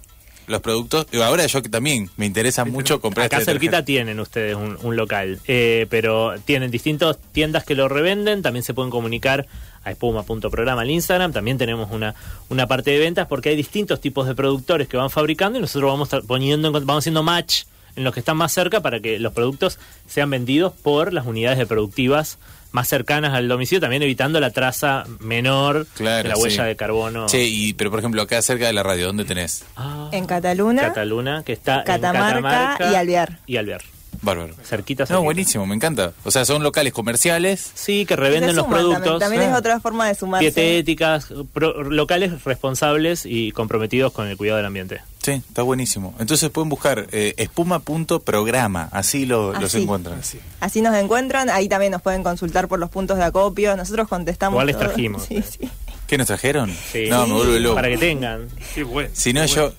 Los 0.49 0.61
productos. 0.61 1.05
Y 1.11 1.21
Ahora 1.21 1.45
yo 1.45 1.61
que 1.61 1.69
también 1.69 2.09
me 2.17 2.25
interesa 2.25 2.65
mucho 2.65 2.99
comprar 2.99 3.27
Acá 3.27 3.37
este 3.37 3.51
cerquita 3.51 3.85
tienen 3.85 4.19
ustedes 4.19 4.55
un, 4.55 4.77
un 4.81 4.95
local, 4.95 5.39
eh, 5.47 5.87
pero 5.89 6.35
tienen 6.43 6.71
distintas 6.71 7.17
tiendas 7.31 7.63
que 7.63 7.75
lo 7.75 7.87
revenden, 7.87 8.41
también 8.41 8.63
se 8.63 8.73
pueden 8.73 8.89
comunicar 8.89 9.47
a 9.83 9.91
espuma.programa 9.91 10.81
al 10.81 10.89
Instagram, 10.89 11.31
también 11.31 11.57
tenemos 11.57 11.89
una, 11.91 12.15
una 12.49 12.67
parte 12.67 12.91
de 12.91 12.99
ventas 12.99 13.27
porque 13.27 13.49
hay 13.49 13.55
distintos 13.55 14.01
tipos 14.01 14.27
de 14.27 14.35
productores 14.35 14.87
que 14.87 14.97
van 14.97 15.09
fabricando 15.09 15.57
y 15.57 15.61
nosotros 15.61 15.91
vamos 15.91 16.09
poniendo, 16.27 16.71
vamos 16.71 17.03
haciendo 17.03 17.23
match 17.23 17.63
en 17.95 18.03
los 18.03 18.13
que 18.13 18.19
están 18.21 18.37
más 18.37 18.51
cerca 18.51 18.81
para 18.81 18.99
que 18.99 19.19
los 19.19 19.33
productos 19.33 19.79
sean 20.07 20.29
vendidos 20.29 20.73
por 20.73 21.13
las 21.13 21.25
unidades 21.25 21.57
de 21.57 21.65
productivas 21.65 22.37
más 22.71 22.87
cercanas 22.87 23.33
al 23.33 23.47
domicilio, 23.47 23.81
también 23.81 24.03
evitando 24.03 24.39
la 24.39 24.51
traza 24.51 25.03
menor 25.19 25.87
Claro, 25.95 26.23
de 26.23 26.29
la 26.29 26.37
huella 26.37 26.63
sí. 26.63 26.67
de 26.67 26.75
carbono. 26.75 27.25
Y, 27.33 27.73
pero 27.73 27.89
por 27.89 27.99
ejemplo, 27.99 28.21
acá 28.21 28.39
cerca 28.43 28.67
de 28.67 28.73
la 28.73 28.83
radio, 28.83 29.07
¿dónde 29.07 29.25
tenés? 29.25 29.65
Ah, 29.75 30.09
En 30.11 30.25
Cataluna, 30.27 30.81
Cataluna, 30.83 31.43
que 31.43 31.53
está 31.53 31.83
Catamarca 31.83 32.37
en 32.37 32.43
Catamarca 32.43 32.91
y 32.91 32.95
Alvear. 32.95 33.39
Y 33.47 33.57
Alvear. 33.57 33.81
Bárbaro. 34.21 34.53
Cerquita, 34.63 35.05
No, 35.09 35.21
buenísimo, 35.23 35.65
me 35.65 35.75
encanta. 35.75 36.11
O 36.25 36.31
sea, 36.31 36.43
son 36.45 36.61
locales 36.61 36.91
comerciales. 36.93 37.71
Sí, 37.73 38.05
que 38.05 38.15
revenden 38.15 38.55
los 38.55 38.67
productos. 38.67 39.01
También, 39.03 39.19
También 39.19 39.41
Ah. 39.43 39.51
es 39.53 39.57
otra 39.59 39.79
forma 39.79 40.07
de 40.07 40.15
sumarse. 40.15 40.43
Dietéticas, 40.45 41.27
pro- 41.53 41.83
locales 41.83 42.43
responsables 42.43 43.25
y 43.25 43.51
comprometidos 43.53 44.11
con 44.11 44.27
el 44.27 44.35
cuidado 44.37 44.57
del 44.57 44.65
ambiente. 44.65 45.01
Sí, 45.23 45.31
está 45.31 45.61
buenísimo. 45.61 46.15
Entonces 46.19 46.49
pueden 46.49 46.69
buscar 46.69 47.07
eh, 47.11 47.33
espuma.programa, 47.37 48.89
así 48.91 49.25
lo, 49.25 49.53
los 49.53 49.63
Así. 49.75 49.83
encuentran. 49.83 50.19
Así. 50.19 50.39
Así 50.59 50.81
nos 50.81 50.95
encuentran, 50.95 51.49
ahí 51.49 51.67
también 51.69 51.91
nos 51.91 52.01
pueden 52.01 52.23
consultar 52.23 52.67
por 52.67 52.79
los 52.79 52.89
puntos 52.89 53.17
de 53.17 53.23
acopio. 53.23 53.75
Nosotros 53.77 54.07
contestamos. 54.07 54.55
Igual 54.55 54.67
les 54.67 54.77
trajimos. 54.77 55.23
Sí, 55.29 55.41
sí. 55.43 55.69
¿Qué 56.07 56.17
nos 56.17 56.25
trajeron? 56.27 56.71
Sí. 56.91 57.07
No, 57.09 57.27
me 57.27 57.33
vuelve 57.33 57.59
loco. 57.59 57.75
Para 57.75 57.89
que 57.89 57.97
tengan. 57.99 58.47
Qué 58.73 58.83
bueno. 58.83 59.09
Si 59.13 59.31
no, 59.31 59.41
qué 59.41 59.47
yo... 59.47 59.61
bueno. 59.61 59.75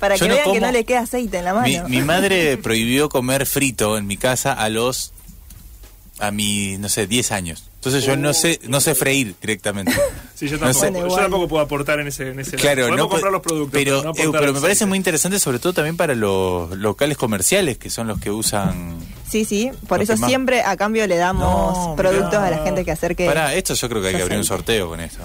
Para 0.00 0.16
que 0.18 0.28
no 0.28 0.34
vean 0.34 0.52
que 0.52 0.60
no 0.60 0.72
le 0.72 0.84
queda 0.84 1.00
aceite 1.00 1.38
en 1.38 1.44
la 1.44 1.54
mano. 1.54 1.66
Mi, 1.88 1.96
mi 1.98 2.02
madre 2.04 2.56
prohibió 2.58 3.08
comer 3.08 3.46
frito 3.46 3.96
en 3.98 4.06
mi 4.06 4.16
casa 4.16 4.52
a 4.52 4.68
los... 4.68 5.12
a 6.18 6.30
mi, 6.30 6.76
no 6.78 6.88
sé, 6.88 7.06
10 7.06 7.32
años. 7.32 7.70
Entonces 7.76 8.04
yo 8.04 8.16
no 8.16 8.32
sé 8.32 8.60
no 8.66 8.80
sé 8.80 8.94
freír 8.94 9.34
directamente. 9.40 9.92
Sí, 10.34 10.48
yo 10.48 10.56
No 10.58 10.72
tampoco, 10.72 10.84
sé. 10.86 10.92
yo 11.10 11.16
tampoco 11.16 11.48
puedo 11.48 11.62
aportar 11.62 12.00
en 12.00 12.08
ese, 12.08 12.30
en 12.30 12.40
ese 12.40 12.52
lado. 12.56 12.60
Claro, 12.62 12.82
Podemos 12.88 12.98
no 12.98 13.08
comprar 13.08 13.30
los 13.32 13.40
productos, 13.40 13.70
pero, 13.72 14.02
no 14.02 14.10
eh, 14.10 14.14
pero 14.16 14.30
me 14.52 14.60
parece 14.60 14.66
aceite. 14.66 14.86
muy 14.86 14.98
interesante 14.98 15.38
sobre 15.38 15.60
todo 15.60 15.72
también 15.74 15.96
para 15.96 16.16
los 16.16 16.76
locales 16.76 17.16
comerciales 17.16 17.78
que 17.78 17.88
son 17.88 18.08
los 18.08 18.18
que 18.18 18.32
usan 18.32 18.96
Sí, 19.30 19.44
sí, 19.44 19.70
por 19.86 20.02
eso 20.02 20.16
siempre 20.16 20.62
a 20.62 20.76
cambio 20.76 21.06
le 21.06 21.16
damos 21.18 21.76
No, 21.88 21.94
productos 21.94 22.30
mirá. 22.32 22.46
a 22.46 22.50
la 22.50 22.64
gente 22.64 22.84
que 22.84 22.90
acerque. 22.90 23.26
Para 23.26 23.54
esto 23.54 23.74
yo 23.74 23.88
creo 23.88 24.02
que 24.02 24.08
hay 24.08 24.16
que 24.16 24.22
abrir 24.22 24.38
un 24.38 24.44
sorteo 24.44 24.88
con 24.88 24.98
esto. 25.00 25.20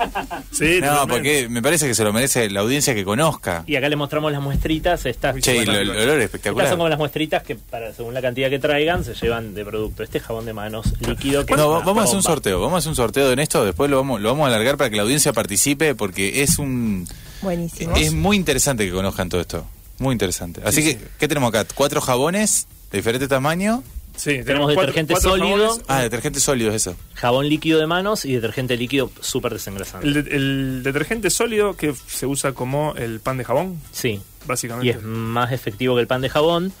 Sí, 0.52 0.80
No, 0.80 1.06
porque 1.06 1.48
me 1.48 1.62
parece 1.62 1.86
que 1.86 1.94
se 1.94 2.04
lo 2.04 2.12
merece 2.12 2.50
la 2.50 2.60
audiencia 2.60 2.94
que 2.94 3.04
conozca. 3.04 3.64
Y 3.66 3.76
acá 3.76 3.88
les 3.88 3.98
mostramos 3.98 4.32
las 4.32 4.42
muestritas. 4.42 5.06
Estas, 5.06 5.36
Che, 5.40 5.54
bueno, 5.54 5.72
el 5.72 5.90
olor 5.90 6.00
es 6.00 6.06
estas 6.08 6.24
espectacular. 6.24 6.68
son 6.68 6.78
como 6.78 6.88
las 6.88 6.98
muestritas 6.98 7.42
que, 7.42 7.56
para 7.56 7.92
según 7.94 8.14
la 8.14 8.20
cantidad 8.22 8.50
que 8.50 8.58
traigan, 8.58 9.04
se 9.04 9.14
llevan 9.14 9.54
de 9.54 9.64
producto. 9.64 10.02
Este 10.02 10.20
jabón 10.20 10.44
de 10.46 10.52
manos 10.52 10.92
líquido 11.00 11.46
que 11.46 11.54
No, 11.56 11.82
vamos 11.82 11.98
a 11.98 12.04
hacer 12.04 12.16
un 12.16 12.22
sorteo, 12.22 12.60
vamos 12.60 12.74
a 12.74 12.78
hacer 12.78 12.90
un 12.90 12.96
sorteo 12.96 13.32
en 13.32 13.38
esto, 13.38 13.64
después 13.64 13.90
lo 13.90 13.96
vamos, 13.98 14.20
lo 14.20 14.30
vamos 14.30 14.44
a 14.44 14.48
alargar 14.48 14.76
para 14.76 14.90
que 14.90 14.96
la 14.96 15.02
audiencia 15.02 15.32
participe 15.32 15.94
porque 15.94 16.42
es 16.42 16.58
un 16.58 17.06
Buenísimo. 17.42 17.94
es 17.96 18.12
muy 18.12 18.36
interesante 18.36 18.84
que 18.86 18.92
conozcan 18.92 19.28
todo 19.28 19.40
esto. 19.40 19.66
Muy 19.98 20.12
interesante. 20.12 20.62
Así 20.64 20.82
que, 20.82 20.98
¿qué 21.18 21.28
tenemos 21.28 21.48
acá? 21.50 21.66
Cuatro 21.74 22.00
jabones 22.00 22.66
de 22.90 22.98
diferente 22.98 23.28
tamaño. 23.28 23.82
Sí, 24.20 24.42
Tenemos 24.44 24.66
cuatro- 24.66 24.82
detergente 24.82 25.14
cuatro 25.14 25.30
sólido. 25.30 25.56
jabones. 25.68 25.84
Ah, 25.88 26.02
detergentes 26.02 26.42
sólidos, 26.42 26.74
eso. 26.74 26.94
Jabón 27.14 27.48
líquido 27.48 27.78
de 27.80 27.86
manos 27.86 28.24
y 28.26 28.34
detergente 28.34 28.76
líquido 28.76 29.10
súper 29.20 29.54
desengrasante. 29.54 30.06
El, 30.06 30.12
de- 30.24 30.36
el 30.36 30.82
detergente 30.82 31.30
sólido 31.30 31.74
que 31.76 31.94
se 32.06 32.26
usa 32.26 32.52
como 32.52 32.94
el 32.96 33.20
pan 33.20 33.38
de 33.38 33.44
jabón, 33.44 33.80
Sí, 33.92 34.20
básicamente. 34.46 34.86
y 34.86 34.90
es 34.90 35.02
más 35.02 35.52
efectivo 35.52 35.94
que 35.94 36.02
el 36.02 36.06
pan 36.06 36.20
de 36.20 36.28
jabón. 36.28 36.72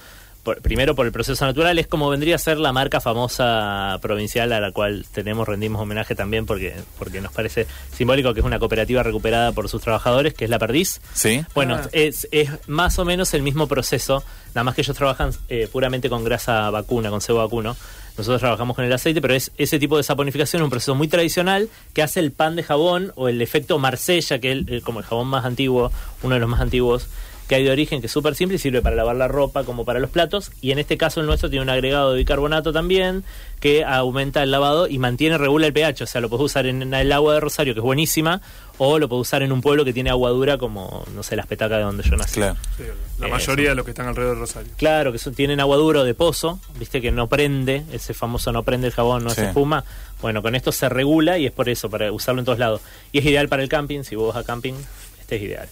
Por- 0.42 0.62
primero 0.62 0.94
por 0.94 1.04
el 1.04 1.12
proceso 1.12 1.44
natural, 1.44 1.78
es 1.78 1.86
como 1.86 2.08
vendría 2.08 2.36
a 2.36 2.38
ser 2.38 2.56
la 2.56 2.72
marca 2.72 3.00
famosa 3.00 3.98
provincial 4.00 4.52
a 4.52 4.60
la 4.60 4.72
cual 4.72 5.04
tenemos, 5.12 5.46
rendimos 5.46 5.80
homenaje 5.82 6.14
también 6.14 6.46
porque, 6.46 6.74
porque 6.98 7.20
nos 7.20 7.30
parece 7.32 7.66
simbólico 7.94 8.32
que 8.32 8.40
es 8.40 8.46
una 8.46 8.58
cooperativa 8.58 9.02
recuperada 9.02 9.52
por 9.52 9.68
sus 9.68 9.82
trabajadores, 9.82 10.32
que 10.34 10.44
es 10.44 10.50
la 10.50 10.58
Perdiz. 10.58 11.00
¿Sí? 11.12 11.44
Bueno, 11.54 11.76
Ah. 11.82 11.88
es, 11.92 12.26
es 12.32 12.48
más 12.68 12.98
o 12.98 13.04
menos 13.04 13.34
el 13.34 13.42
mismo 13.42 13.66
proceso, 13.66 14.24
nada 14.54 14.64
más 14.64 14.74
que 14.74 14.80
ellos 14.80 14.96
trabajan 14.96 15.30
eh, 15.50 15.68
puramente 15.70 16.08
con 16.08 16.24
grasa 16.24 16.70
vacuna, 16.70 17.10
con 17.10 17.20
cebo 17.20 17.38
vacuno. 17.38 17.76
Nosotros 18.18 18.40
trabajamos 18.40 18.74
con 18.76 18.84
el 18.84 18.92
aceite, 18.92 19.20
pero 19.20 19.34
es 19.34 19.50
ese 19.56 19.78
tipo 19.78 19.96
de 19.96 20.02
saponificación, 20.02 20.62
un 20.62 20.70
proceso 20.70 20.94
muy 20.94 21.08
tradicional 21.08 21.68
que 21.94 22.02
hace 22.02 22.20
el 22.20 22.32
pan 22.32 22.56
de 22.56 22.62
jabón 22.62 23.12
o 23.14 23.28
el 23.28 23.40
efecto 23.40 23.78
Marsella, 23.78 24.38
que 24.40 24.50
es 24.52 24.58
el- 24.58 24.72
el- 24.74 24.82
como 24.82 25.00
el 25.00 25.06
jabón 25.06 25.28
más 25.28 25.44
antiguo, 25.44 25.92
uno 26.22 26.34
de 26.34 26.40
los 26.40 26.48
más 26.48 26.60
antiguos 26.60 27.08
que 27.50 27.56
hay 27.56 27.64
de 27.64 27.72
origen, 27.72 28.00
que 28.00 28.06
es 28.06 28.12
súper 28.12 28.36
simple 28.36 28.54
y 28.54 28.58
sirve 28.60 28.80
para 28.80 28.94
lavar 28.94 29.16
la 29.16 29.26
ropa 29.26 29.64
como 29.64 29.84
para 29.84 29.98
los 29.98 30.08
platos. 30.10 30.52
Y 30.60 30.70
en 30.70 30.78
este 30.78 30.96
caso 30.96 31.18
el 31.20 31.26
nuestro 31.26 31.50
tiene 31.50 31.64
un 31.64 31.68
agregado 31.68 32.12
de 32.12 32.18
bicarbonato 32.18 32.72
también, 32.72 33.24
que 33.58 33.84
aumenta 33.84 34.40
el 34.44 34.52
lavado 34.52 34.86
y 34.86 34.98
mantiene, 34.98 35.36
regula 35.36 35.66
el 35.66 35.72
pH. 35.72 36.04
O 36.04 36.06
sea, 36.06 36.20
lo 36.20 36.28
puedes 36.30 36.44
usar 36.44 36.66
en 36.66 36.94
el 36.94 37.10
agua 37.12 37.34
de 37.34 37.40
Rosario, 37.40 37.74
que 37.74 37.80
es 37.80 37.84
buenísima, 37.84 38.40
o 38.78 39.00
lo 39.00 39.08
puedes 39.08 39.22
usar 39.22 39.42
en 39.42 39.50
un 39.50 39.62
pueblo 39.62 39.84
que 39.84 39.92
tiene 39.92 40.10
agua 40.10 40.30
dura 40.30 40.58
como, 40.58 41.04
no 41.12 41.24
sé, 41.24 41.34
las 41.34 41.48
petacas 41.48 41.78
de 41.78 41.82
donde 41.84 42.04
yo 42.08 42.16
nací. 42.16 42.34
Claro. 42.34 42.56
Sí, 42.76 42.84
la 43.18 43.26
mayoría 43.26 43.70
de 43.70 43.74
los 43.74 43.84
que 43.84 43.90
están 43.90 44.06
alrededor 44.06 44.36
de 44.36 44.40
Rosario. 44.42 44.72
Claro, 44.76 45.10
que 45.10 45.18
son- 45.18 45.34
tienen 45.34 45.58
agua 45.58 45.76
duro 45.76 46.04
de 46.04 46.14
pozo, 46.14 46.60
viste 46.78 47.00
que 47.00 47.10
no 47.10 47.26
prende, 47.26 47.82
ese 47.92 48.14
famoso 48.14 48.52
no 48.52 48.62
prende 48.62 48.86
el 48.86 48.92
jabón, 48.92 49.24
no 49.24 49.30
Sí. 49.30 49.40
es 49.40 49.48
espuma. 49.48 49.84
Bueno, 50.22 50.40
con 50.40 50.54
esto 50.54 50.70
se 50.70 50.88
regula 50.88 51.36
y 51.36 51.46
es 51.46 51.52
por 51.52 51.68
eso, 51.68 51.90
para 51.90 52.12
usarlo 52.12 52.40
en 52.42 52.44
todos 52.44 52.60
lados. 52.60 52.80
Y 53.10 53.18
es 53.18 53.24
ideal 53.26 53.48
para 53.48 53.64
el 53.64 53.68
camping, 53.68 54.04
si 54.04 54.14
vos 54.14 54.32
vas 54.34 54.44
a 54.44 54.46
camping, 54.46 54.74
este 55.20 55.34
es 55.34 55.42
ideal. 55.42 55.68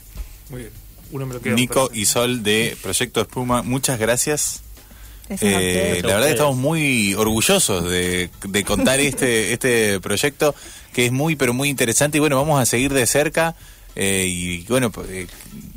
Muy 0.50 0.62
bien. 0.62 0.72
Uno 1.10 1.26
me 1.26 1.34
lo 1.34 1.40
queda. 1.40 1.54
Nico 1.54 1.90
y 1.92 2.04
Sol 2.04 2.42
de 2.42 2.76
Proyecto 2.82 3.20
Espuma, 3.20 3.62
muchas 3.62 3.98
gracias. 3.98 4.62
Eh, 5.28 6.00
la 6.04 6.14
verdad 6.14 6.30
estamos 6.30 6.56
muy 6.56 7.14
orgullosos 7.14 7.84
de, 7.90 8.30
de 8.44 8.64
contar 8.64 8.98
este, 8.98 9.52
este 9.52 10.00
proyecto 10.00 10.54
que 10.94 11.04
es 11.04 11.12
muy 11.12 11.36
pero 11.36 11.52
muy 11.52 11.68
interesante 11.68 12.16
y 12.16 12.20
bueno, 12.20 12.36
vamos 12.36 12.58
a 12.60 12.64
seguir 12.64 12.94
de 12.94 13.06
cerca 13.06 13.54
eh, 13.94 14.24
y 14.26 14.62
bueno, 14.64 14.90
pues, 14.90 15.08
eh, 15.10 15.26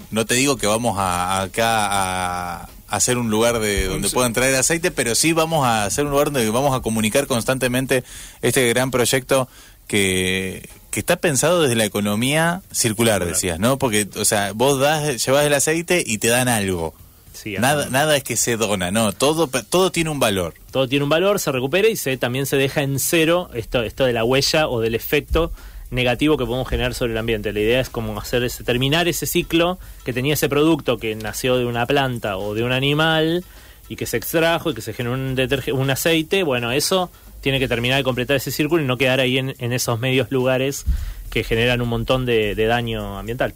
no 0.09 0.25
te 0.25 0.35
digo 0.35 0.55
que 0.55 0.67
vamos 0.67 0.97
a, 0.97 1.41
acá 1.41 1.87
a, 1.87 2.61
a 2.61 2.69
hacer 2.87 3.17
un 3.17 3.29
lugar 3.29 3.59
de 3.59 3.87
donde 3.87 4.09
sí. 4.09 4.13
puedan 4.13 4.31
traer 4.31 4.55
aceite, 4.55 4.91
pero 4.91 5.15
sí 5.15 5.33
vamos 5.33 5.65
a 5.65 5.85
hacer 5.85 6.05
un 6.05 6.11
lugar 6.11 6.31
donde 6.31 6.49
vamos 6.49 6.75
a 6.75 6.81
comunicar 6.81 7.25
constantemente 7.25 8.03
este 8.41 8.67
gran 8.69 8.91
proyecto 8.91 9.49
que, 9.91 10.69
que 10.89 11.01
está 11.01 11.17
pensado 11.17 11.63
desde 11.63 11.75
la 11.75 11.83
economía 11.83 12.61
circular, 12.71 13.25
decías, 13.25 13.59
¿no? 13.59 13.77
Porque, 13.77 14.07
o 14.15 14.23
sea, 14.23 14.53
vos 14.53 14.79
das, 14.79 15.25
llevas 15.25 15.45
el 15.45 15.53
aceite 15.53 16.01
y 16.07 16.17
te 16.17 16.29
dan 16.29 16.47
algo. 16.47 16.93
Sí, 17.33 17.57
Nada, 17.59 17.89
nada 17.89 18.15
es 18.15 18.23
que 18.23 18.37
se 18.37 18.55
dona, 18.55 18.89
no, 18.89 19.11
todo, 19.11 19.47
todo 19.47 19.91
tiene 19.91 20.09
un 20.09 20.19
valor. 20.21 20.53
todo 20.71 20.87
tiene 20.87 21.03
un 21.03 21.09
valor, 21.09 21.41
se 21.41 21.51
recupera 21.51 21.89
y 21.89 21.97
se 21.97 22.15
también 22.15 22.45
se 22.45 22.55
deja 22.55 22.83
en 22.83 22.99
cero 22.99 23.49
esto, 23.53 23.83
esto 23.83 24.05
de 24.05 24.13
la 24.13 24.23
huella 24.23 24.69
o 24.69 24.79
del 24.79 24.95
efecto 24.95 25.51
negativo 25.89 26.37
que 26.37 26.45
podemos 26.45 26.69
generar 26.69 26.93
sobre 26.93 27.11
el 27.11 27.17
ambiente. 27.17 27.51
La 27.51 27.59
idea 27.59 27.81
es 27.81 27.89
como 27.89 28.17
hacer 28.17 28.43
ese, 28.43 28.63
terminar 28.63 29.09
ese 29.09 29.25
ciclo 29.25 29.77
que 30.05 30.13
tenía 30.13 30.35
ese 30.35 30.47
producto 30.47 30.97
que 30.97 31.15
nació 31.15 31.57
de 31.57 31.65
una 31.65 31.85
planta 31.85 32.37
o 32.37 32.53
de 32.53 32.63
un 32.63 32.71
animal 32.71 33.43
y 33.89 33.97
que 33.97 34.05
se 34.05 34.15
extrajo 34.15 34.71
y 34.71 34.73
que 34.73 34.81
se 34.81 34.93
generó 34.93 35.15
un, 35.15 35.37
un 35.73 35.89
aceite. 35.89 36.43
Bueno, 36.43 36.71
eso 36.71 37.11
tiene 37.41 37.59
que 37.59 37.67
terminar 37.67 37.97
de 37.97 38.03
completar 38.03 38.37
ese 38.37 38.51
círculo 38.51 38.83
y 38.83 38.85
no 38.85 38.97
quedar 38.97 39.19
ahí 39.19 39.37
en, 39.37 39.53
en 39.59 39.73
esos 39.73 39.99
medios 39.99 40.31
lugares 40.31 40.85
que 41.29 41.43
generan 41.43 41.81
un 41.81 41.89
montón 41.89 42.25
de, 42.25 42.55
de 42.55 42.65
daño 42.65 43.17
ambiental. 43.19 43.53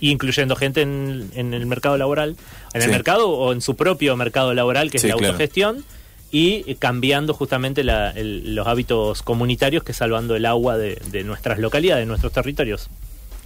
Incluyendo 0.00 0.54
gente 0.54 0.82
en, 0.82 1.28
en 1.34 1.52
el 1.54 1.66
mercado 1.66 1.96
laboral, 1.98 2.36
en 2.72 2.82
el 2.82 2.90
mercado 2.90 3.30
o 3.30 3.52
en 3.52 3.60
su 3.60 3.74
propio 3.74 4.16
mercado 4.16 4.54
laboral, 4.54 4.90
que 4.92 4.98
Sí, 5.00 5.06
es 5.08 5.12
la 5.12 5.18
claro. 5.18 5.32
autogestión 5.32 5.84
y 6.30 6.74
cambiando 6.76 7.34
justamente 7.34 7.82
la- 7.82 8.10
el- 8.12 8.54
los 8.54 8.66
hábitos 8.68 9.22
comunitarios 9.22 9.82
que 9.82 9.92
salvando 9.92 10.36
el 10.36 10.46
agua 10.46 10.76
de, 10.78 11.00
de 11.10 11.24
nuestras 11.24 11.58
localidades, 11.58 12.02
de 12.02 12.06
nuestros 12.06 12.32
territorios. 12.32 12.88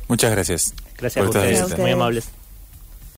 Muchas 0.09 0.31
gracias. 0.33 0.75
Gracias 0.99 1.25
a 1.25 1.29
ustedes, 1.29 1.79
muy 1.79 1.93
amables. 1.93 2.29